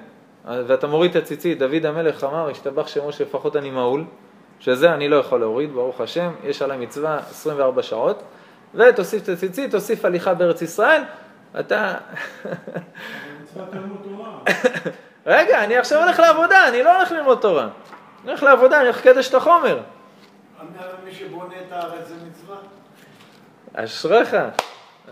[0.44, 4.04] ואתה מוריד את הציצית, דוד המלך אמר, השתבח שמו שלפחות אני מעול,
[4.60, 8.22] שזה אני לא יכול להוריד, ברוך השם, יש עליי מצווה 24 שעות,
[8.74, 11.02] ותוסיף את הציצית, תוסיף הליכה בארץ ישראל,
[11.60, 11.94] אתה...
[15.26, 17.62] רגע, אני עכשיו הולך לעבודה, אני לא הולך ללמוד תורה.
[17.62, 19.80] אני הולך לעבודה, אני הולך לקדש את החומר.
[21.04, 22.56] מי שבונה את הארץ זה מצווה?
[23.74, 24.36] אשריך,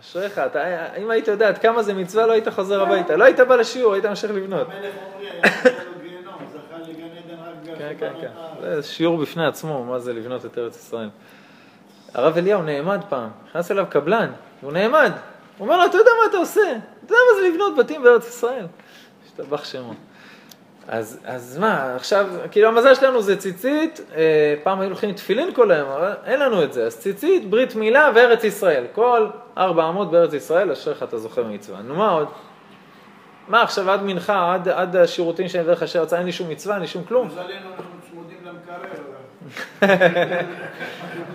[0.00, 0.38] אשריך.
[0.38, 3.16] אתה, אם היית יודע עד כמה זה מצווה, לא היית חוזר הביתה.
[3.16, 4.66] לא היית בא לשיעור, היית ממשיך לבנות.
[4.70, 8.28] המלך עמרי היה חוזר לו גיהנום, זכה לגן עדן רק בגלל כן, כן, כן.
[8.36, 8.84] הארץ.
[8.84, 11.08] זה שיעור בפני עצמו, מה זה לבנות את ארץ ישראל.
[12.14, 14.32] הרב אליהו נעמד פעם, נכנס אליו קבלן,
[14.62, 15.12] והוא נעמד.
[15.58, 16.60] הוא אומר לו, אתה יודע מה אתה עושה?
[16.60, 18.66] אתה יודע מה זה לבנות בתים בארץ ישראל?
[19.26, 19.94] השתבח שמו.
[20.88, 25.70] אז, אז מה, עכשיו, כאילו המזל שלנו זה ציצית, אה, פעם היו הולכים תפילין כל
[25.70, 28.84] היום, אבל אין לנו את זה, אז ציצית, ברית מילה וארץ ישראל.
[28.92, 29.28] כל
[29.58, 31.82] ארבע אמות בארץ ישראל, אשריך אתה זוכה במצווה.
[31.82, 32.28] נו מה עוד?
[33.48, 36.74] מה עכשיו עד מנחה, עד, עד השירותים שאני דרך אשר יצא, אין לי שום מצווה,
[36.74, 37.26] אין לי שום כלום?
[37.26, 38.76] מזלנו אנחנו צמודים למקרר.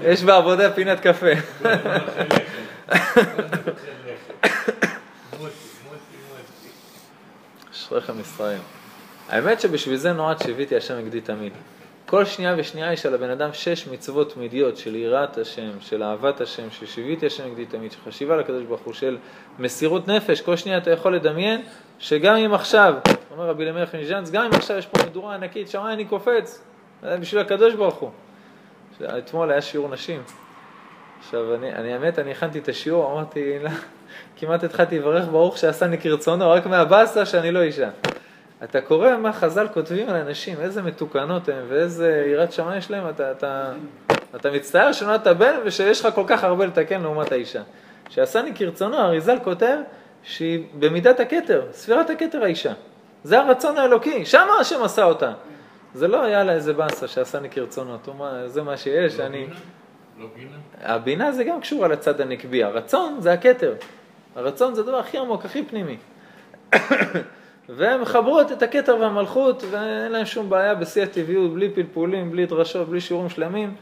[0.12, 1.32] יש בעבודה פינת קפה.
[7.72, 8.60] אשריכם ישראל.
[9.32, 11.54] האמת שבשביל זה נועד שהביתי השם נגדי תמיד.
[12.06, 16.42] כל שנייה ושנייה יש על הבן אדם שש מצוות תמידיות של יראת השם, של אהבת
[16.42, 19.18] השם, של שיביתי השם נגדי תמיד, של חשיבה לקדוש ברוך הוא, של
[19.60, 20.42] מסירות נפש.
[20.42, 21.62] כל שנייה אתה יכול לדמיין
[22.00, 22.94] שגם אם עכשיו,
[23.32, 26.62] אומר רבי אלימלך מז'אנץ, גם אם עכשיו יש פה מדורה ענקית, שמיים אני קופץ,
[27.02, 28.10] זה בשביל הקדוש ברוך הוא.
[29.18, 30.24] אתמול היה שיעור נשים.
[31.20, 33.70] עכשיו, אני, אני האמת, אני הכנתי את השיעור, אמרתי, לא,
[34.38, 37.90] כמעט התחלתי לברך ברוך שעשני כרצונו, רק מהבאסה שאני לא אישה.
[38.64, 43.10] אתה קורא מה חז"ל כותבים על אנשים, איזה מתוקנות הם ואיזה יראת שמיים יש להם,
[43.10, 43.72] אתה, אתה,
[44.36, 47.62] אתה מצטער שנולדת בן ושיש לך כל כך הרבה לתקן לעומת האישה.
[48.10, 49.78] שעשני כרצונו, אריזל כותב
[50.24, 52.74] שהיא במידת הכתר, ספירת הכתר האישה.
[53.24, 55.34] זה הרצון האלוקי, שמה השם עשה אותה.
[55.94, 59.48] זה לא היה לה איזה באסה שעשני כרצונו, מה, זה מה שיש, אני...
[60.20, 60.58] לא בינה?
[60.82, 63.74] הבינה זה גם קשור על הצד הנקבי, הרצון זה הכתר.
[64.36, 65.98] הרצון זה הדבר הכי עמוק, הכי פנימי.
[67.70, 72.90] והם מחברות את הכתר והמלכות, ואין להם שום בעיה בשיא הטבעיות, בלי פלפולים, בלי דרשות,
[72.90, 73.76] בלי שיעורים שלמים.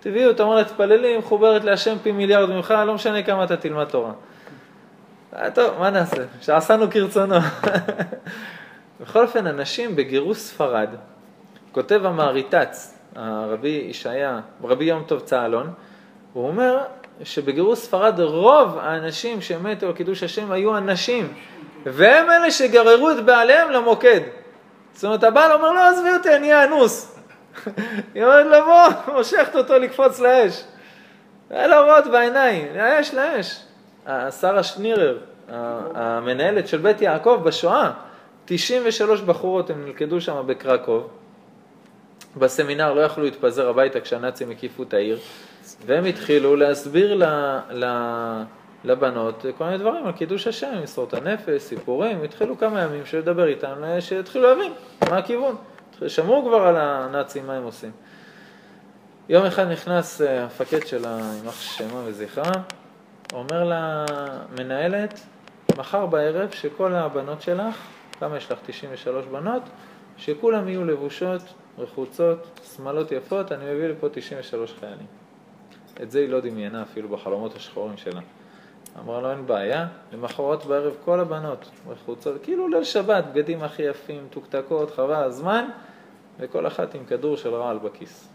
[0.00, 4.12] טבעיות, אומרת, תפללי, מחוברת להשם פי מיליארד ממך, לא משנה כמה אתה תלמד תורה.
[5.36, 6.22] אה, טוב, מה נעשה?
[6.40, 7.34] שעשנו כרצונו.
[9.00, 10.88] בכל אופן, אנשים בגירוש ספרד,
[11.72, 15.72] כותב המעריטץ, הרבי ישעיה, רבי יום טוב צהלון,
[16.32, 16.78] הוא אומר
[17.22, 21.32] שבגירוש ספרד רוב האנשים שמתו על קידוש השם היו הנשים,
[21.84, 24.20] והם אלה שגררו את בעליהם למוקד.
[24.94, 27.18] זאת אומרת, הבעל אומר, לא, עזבי אותי, אני אאנוס.
[28.14, 30.64] היא אומרת לו, בוא, מושכת אותו לקפוץ לאש.
[31.50, 33.60] רואות בעיניים, לאש, לאש.
[34.40, 35.18] שרה שנירר,
[35.94, 37.90] המנהלת של בית יעקב בשואה,
[38.44, 41.08] 93 בחורות הם נלכדו שם בקרקוב.
[42.36, 45.18] בסמינר לא יכלו להתפזר הביתה כשהנאצים הקיפו את העיר,
[45.86, 47.24] והם התחילו להסביר ל,
[47.70, 47.84] ל,
[48.84, 53.74] לבנות כל מיני דברים על קידוש השם, מסרות הנפש, סיפורים, התחילו כמה ימים שלדבר איתם,
[54.00, 54.72] שהתחילו להבין
[55.10, 55.56] מה הכיוון.
[56.08, 57.90] שמעו כבר על הנאצים, מה הם עושים.
[59.28, 62.52] יום אחד נכנס אה, המפקד של יימח שמה וזכרה,
[63.32, 65.20] אומר למנהלת,
[65.78, 67.76] מחר בערב שכל הבנות שלך,
[68.20, 68.58] כמה יש לך?
[68.66, 69.62] 93 בנות,
[70.16, 71.42] שכולם יהיו לבושות,
[71.78, 75.06] רחוצות, שמאלות יפות, אני מביא לפה 93 חיילים.
[76.02, 78.20] את זה היא לא דמיינה אפילו בחלומות השחורים שלה.
[78.98, 84.26] אמרה לו, אין בעיה, למחרת בערב כל הבנות רחוצות, כאילו ליל שבת, בגדים הכי יפים,
[84.30, 85.68] תוקתקות, חבל הזמן,
[86.38, 88.28] וכל אחת עם כדור של רעל בכיס.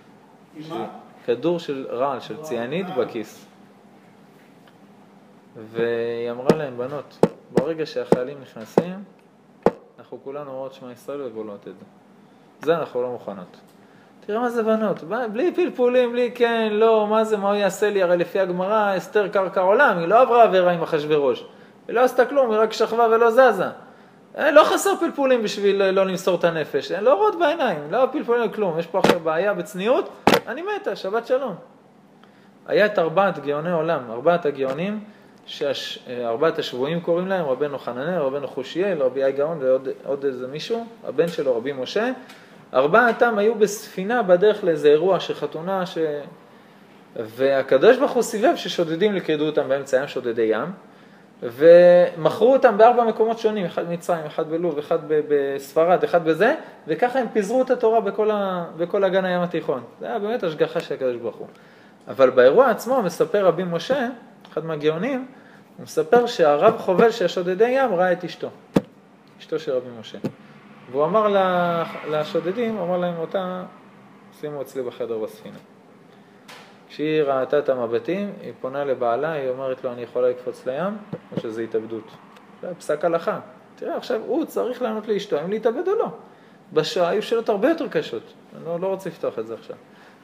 [0.69, 0.87] מה?
[1.25, 3.45] כדור של רעל, של ציאנית בכיס.
[5.71, 9.03] והיא אמרה להם, בנות, ברגע שהחיילים נכנסים,
[9.99, 11.85] אנחנו כולנו אומרות שמע ישראל ובולעות את זה.
[12.61, 13.59] זה אנחנו לא מוכנות.
[14.29, 18.03] תראה מה זה בנות, בלי פלפולים, בלי כן, לא, מה זה, מה הוא יעשה לי?
[18.03, 21.45] הרי לפי הגמרא, אסתר קרקע עולם, היא לא עברה עבירה עם אחשוורוש.
[21.87, 23.67] היא לא עשתה כלום, היא רק שכבה ולא זזה.
[24.37, 28.79] אה, לא חסר פלפולים בשביל לא למסור את הנפש, לא רואות בעיניים, לא פלפולים כלום,
[28.79, 30.09] יש פה עכשיו בעיה בצניעות,
[30.47, 31.55] אני מתה, שבת שלום.
[32.67, 35.03] היה את ארבעת גאוני עולם, ארבעת הגאונים,
[35.45, 41.27] שארבעת השבויים קוראים להם, רבנו חננאל, רבנו חושיאל, רבי יאי גאון ועוד איזה מישהו, הבן
[41.27, 42.11] שלו רבי משה,
[42.73, 45.97] ארבעתם היו בספינה בדרך לאיזה אירוע של חתונה, ש...
[47.15, 50.71] והקדוש ברוך הוא סיבב ששודדים לכידו אותם באמצע הים שודדי ים,
[51.43, 56.55] ומכרו אותם בארבע מקומות שונים, אחד במצרים, אחד בלוב, אחד בספרד, אחד בזה,
[56.87, 58.65] וככה הם פיזרו את התורה בכל, ה...
[58.77, 59.83] בכל אגן הים התיכון.
[59.99, 61.47] זה היה באמת השגחה של הקדוש ברוך הוא.
[62.07, 64.07] אבל באירוע עצמו מספר רבי משה,
[64.53, 65.27] אחד מהגאונים,
[65.77, 68.49] הוא מספר שהרב חובל של שודדי ים ראה את אשתו,
[69.39, 70.17] אשתו של רבי משה.
[70.91, 71.27] והוא אמר
[72.09, 73.63] לשודדים, אמר להם, אותה
[74.39, 75.57] שימו אצלי בחדר בספינה.
[76.89, 80.97] כשהיא ראתה את המבטים, היא פונה לבעלה, היא אומרת לו, אני יכולה לקפוץ לים,
[81.35, 82.03] או שזה התאבדות.
[82.61, 83.39] זה פסק הלכה.
[83.75, 86.07] תראה, עכשיו הוא צריך לענות לאשתו אם להתאבד או לא.
[86.73, 88.23] בשואה היו שאלות הרבה יותר קשות,
[88.57, 89.75] אני לא, לא רוצה לפתוח את זה עכשיו.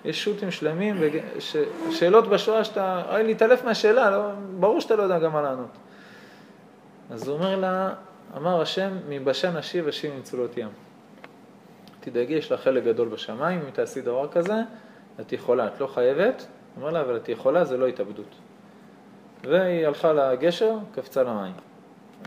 [0.06, 0.96] יש שו"תים שלמים,
[1.40, 1.56] ש...
[1.92, 5.78] שאלות בשואה שאתה, הרי להתעלף מהשאלה, לא, ברור שאתה לא יודע גם מה לענות.
[7.12, 7.94] אז הוא אומר לה,
[8.38, 10.70] אמר השם, מבשן אשיב אשיב מצולות ים.
[12.00, 14.62] תדאגי, יש לך חלק גדול בשמיים, אם תעשי דבר כזה,
[15.22, 16.48] את יכולה, את לא חייבת,
[16.78, 18.36] אומר לה, אבל את יכולה, זה לא התאבדות.
[19.44, 21.54] והיא הלכה לגשר, קפצה למים.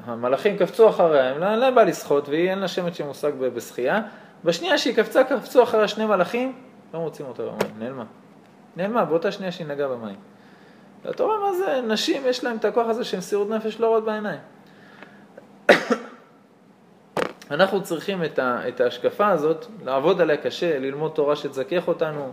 [0.05, 4.03] המלאכים קפצו אחריה, הם לא, לא בא לשחות, והיא אין לה שמץ של מושג בשחייה.
[4.45, 6.53] בשנייה שהיא קפצה, קפצו אחריה שני מלאכים,
[6.95, 8.05] לא מוצאים אותה במים, נעלמה.
[8.77, 10.17] נעלמה, באותה שנייה שהיא נגעה במים.
[11.05, 14.05] ואתה רואה מה זה, נשים יש להם את הכוח הזה של מסירות נפש לא רואות
[14.05, 14.41] בעיניים.
[17.51, 22.33] אנחנו צריכים את, ה, את ההשקפה הזאת, לעבוד עליה קשה, ללמוד תורה שתזכך אותנו,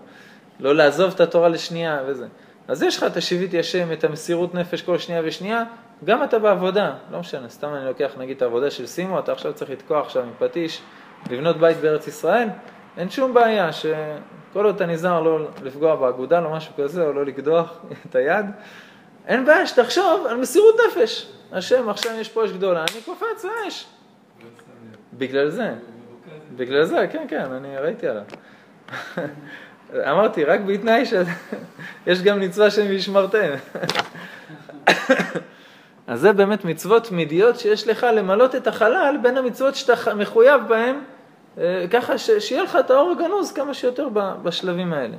[0.59, 2.27] לא לעזוב את התורה לשנייה וזה.
[2.67, 5.63] אז יש לך את השיבית ישם, את המסירות נפש כל שנייה ושנייה,
[6.05, 9.53] גם אתה בעבודה, לא משנה, סתם אני לוקח נגיד את העבודה של סימו, אתה עכשיו
[9.53, 10.81] צריך לתקוע עכשיו עם פטיש,
[11.31, 12.47] לבנות בית בארץ ישראל,
[12.97, 17.25] אין שום בעיה שכל עוד אתה נזהר לא לפגוע באגודה או משהו כזה, או לא
[17.25, 17.77] לקדוח
[18.09, 18.45] את היד,
[19.27, 21.34] אין בעיה שתחשוב על מסירות נפש.
[21.51, 23.85] השם, עכשיו יש פה אש גדולה, אני קופץ לאש.
[25.13, 25.73] בגלל זה.
[26.55, 28.23] בגלל זה, כן, כן, אני ראיתי עליו.
[30.11, 33.53] אמרתי, רק בתנאי שיש גם מצווה שהם ישמרתם.
[36.07, 40.95] אז זה באמת מצוות תמידיות שיש לך למלות את החלל בין המצוות שאתה מחויב בהן,
[41.57, 44.07] אה, ככה שיהיה לך את האור הגנוז כמה שיותר
[44.43, 45.15] בשלבים האלה.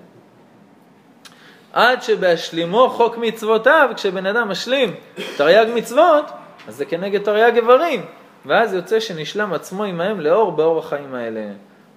[1.77, 4.95] עד שבהשלימו חוק מצוותיו, כשבן אדם משלים
[5.37, 6.25] תרי"ג מצוות,
[6.69, 8.05] אז זה כנגד תרי"ג איברים,
[8.47, 11.53] ואז יוצא שנשלם עצמו עמהם לאור באור החיים האלה.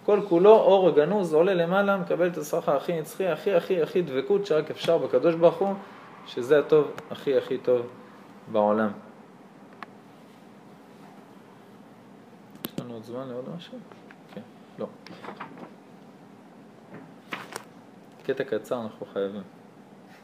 [0.06, 4.46] כל כולו אור הגנוז עולה למעלה, מקבל את הסרחה הכי נצחי, הכי הכי הכי דבקות
[4.46, 5.74] שרק אפשר בקדוש ברוך הוא,
[6.26, 7.88] שזה הטוב הכי הכי טוב
[8.52, 8.92] בעולם.
[12.66, 13.78] יש לנו עוד זמן לעוד משהו?
[14.36, 14.42] כן,
[14.80, 14.88] לא.
[18.24, 19.59] קטע קצר אנחנו חייבים.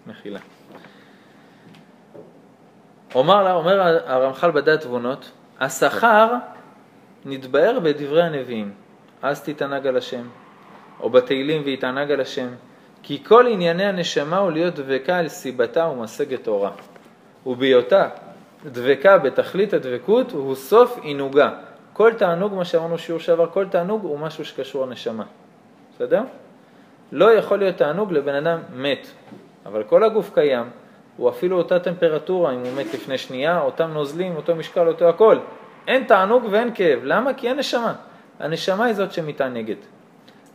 [0.08, 0.40] מחילה.
[3.16, 6.34] אומר, אומר הרמח"ל בדעת תבונות, השכר
[7.26, 8.74] נתבהר בדברי הנביאים,
[9.22, 10.28] אז תתענג על השם,
[11.00, 12.48] או בתהילים ויתענג על השם,
[13.04, 16.72] כי כל ענייני הנשמה הוא להיות דבקה על סיבתה ומשגת אורה,
[17.46, 18.10] ובהיותה
[18.66, 21.50] דבקה בתכלית הדבקות הוא סוף עינוגה.
[21.94, 25.24] כל תענוג, מה שאמרנו שיעור שעבר, כל תענוג הוא משהו שקשור לנשמה.
[25.96, 26.22] בסדר?
[27.12, 29.08] לא יכול להיות תענוג לבן אדם מת,
[29.66, 30.70] אבל כל הגוף קיים,
[31.18, 35.38] הוא אפילו אותה טמפרטורה אם הוא מת לפני שנייה, אותם נוזלים, אותו משקל, אותו הכל.
[35.88, 37.00] אין תענוג ואין כאב.
[37.04, 37.34] למה?
[37.34, 37.94] כי אין נשמה.
[38.40, 39.78] הנשמה היא זאת שמתענגת.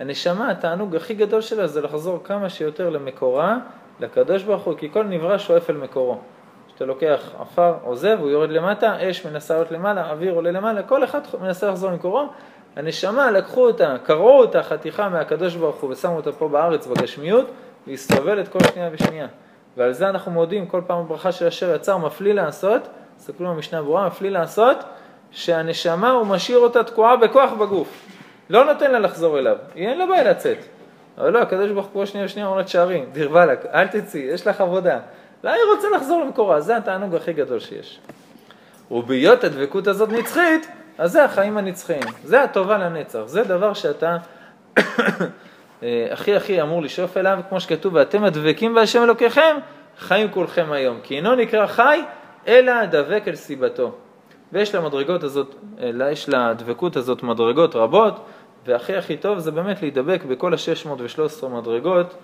[0.00, 3.58] הנשמה, התענוג הכי גדול שלה זה לחזור כמה שיותר למקורה,
[4.00, 6.18] לקדוש ברוך הוא, כי כל נברא שואף אל מקורו.
[6.68, 11.04] כשאתה לוקח עפר, עוזב, הוא יורד למטה, אש מנסה לעלות למעלה, אוויר עולה למעלה, כל
[11.04, 12.26] אחד מנסה לחזור למקורו,
[12.76, 17.46] הנשמה, לקחו אותה, קרעו אותה חתיכה מהקדוש ברוך הוא ושמו אותה פה בארץ בגשמיות,
[17.86, 19.26] והיא סובלת כל שנייה ושנייה.
[19.76, 24.06] ועל זה אנחנו מודים כל פעם בברכה של אשר יצר, מפליא לעשות, תסתכלו במשנה ברורה,
[24.06, 24.78] מפליא לעשות,
[25.30, 28.06] שהנשמה הוא משאיר אותה תקועה בכוח בגוף.
[28.50, 30.58] לא נותן לה לחזור אליו, היא אין לה בעיה לצאת.
[31.18, 34.46] אבל לא, הקדוש ברוך הוא שנייה ושנייה אומר לה תשארי, דיר באלק, אל תצאי, יש
[34.46, 34.98] לך עבודה.
[35.44, 38.00] לא, היא רוצה לחזור למקורה, זה התענוג הכי גדול שיש.
[38.90, 40.68] ובהיות הדבקות הזאת נצחית,
[40.98, 44.16] אז זה החיים הנצחיים, זה הטובה לנצח, זה דבר שאתה
[46.10, 49.56] הכי הכי אמור לשאוף אליו, כמו שכתוב, ואתם הדבקים בהשם אלוקיכם,
[49.98, 51.00] חיים כולכם היום.
[51.02, 52.00] כי אינו נקרא חי,
[52.48, 53.92] אלא דבק אל סיבתו.
[54.52, 58.26] ויש למדרגות הזאת, אה, יש לדבקות הזאת מדרגות רבות,
[58.66, 62.14] והכי הכי טוב זה באמת להידבק בכל ה-613 מדרגות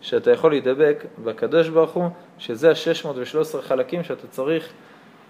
[0.00, 2.08] שאתה יכול להידבק בקדוש ברוך הוא,
[2.38, 4.68] שזה ה-613 חלקים שאתה צריך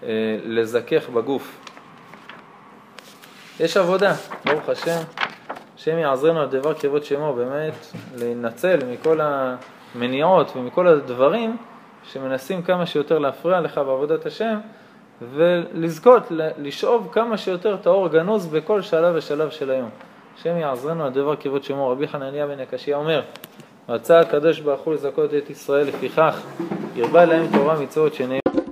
[0.03, 0.09] אה,
[0.45, 1.59] לזכך בגוף.
[3.59, 4.13] יש עבודה,
[4.45, 5.01] ברוך השם,
[5.75, 7.73] השם יעזרנו על דבר כבוד שמו, באמת
[8.17, 11.57] להינצל מכל המניעות ומכל הדברים
[12.03, 14.57] שמנסים כמה שיותר להפריע לך בעבודת השם
[15.35, 16.23] ולזכות,
[16.57, 19.89] לשאוב כמה שיותר את האור הגנוז בכל שלב ושלב של היום.
[20.39, 21.89] השם יעזרנו על דבר כבוד שמו.
[21.89, 23.21] רבי חנניה בן הקשיא אומר,
[23.89, 26.41] רצה הקדוש ברוך הוא לזכות את ישראל, לפיכך
[26.97, 28.62] הרבה להם תורה מצוות שנאמר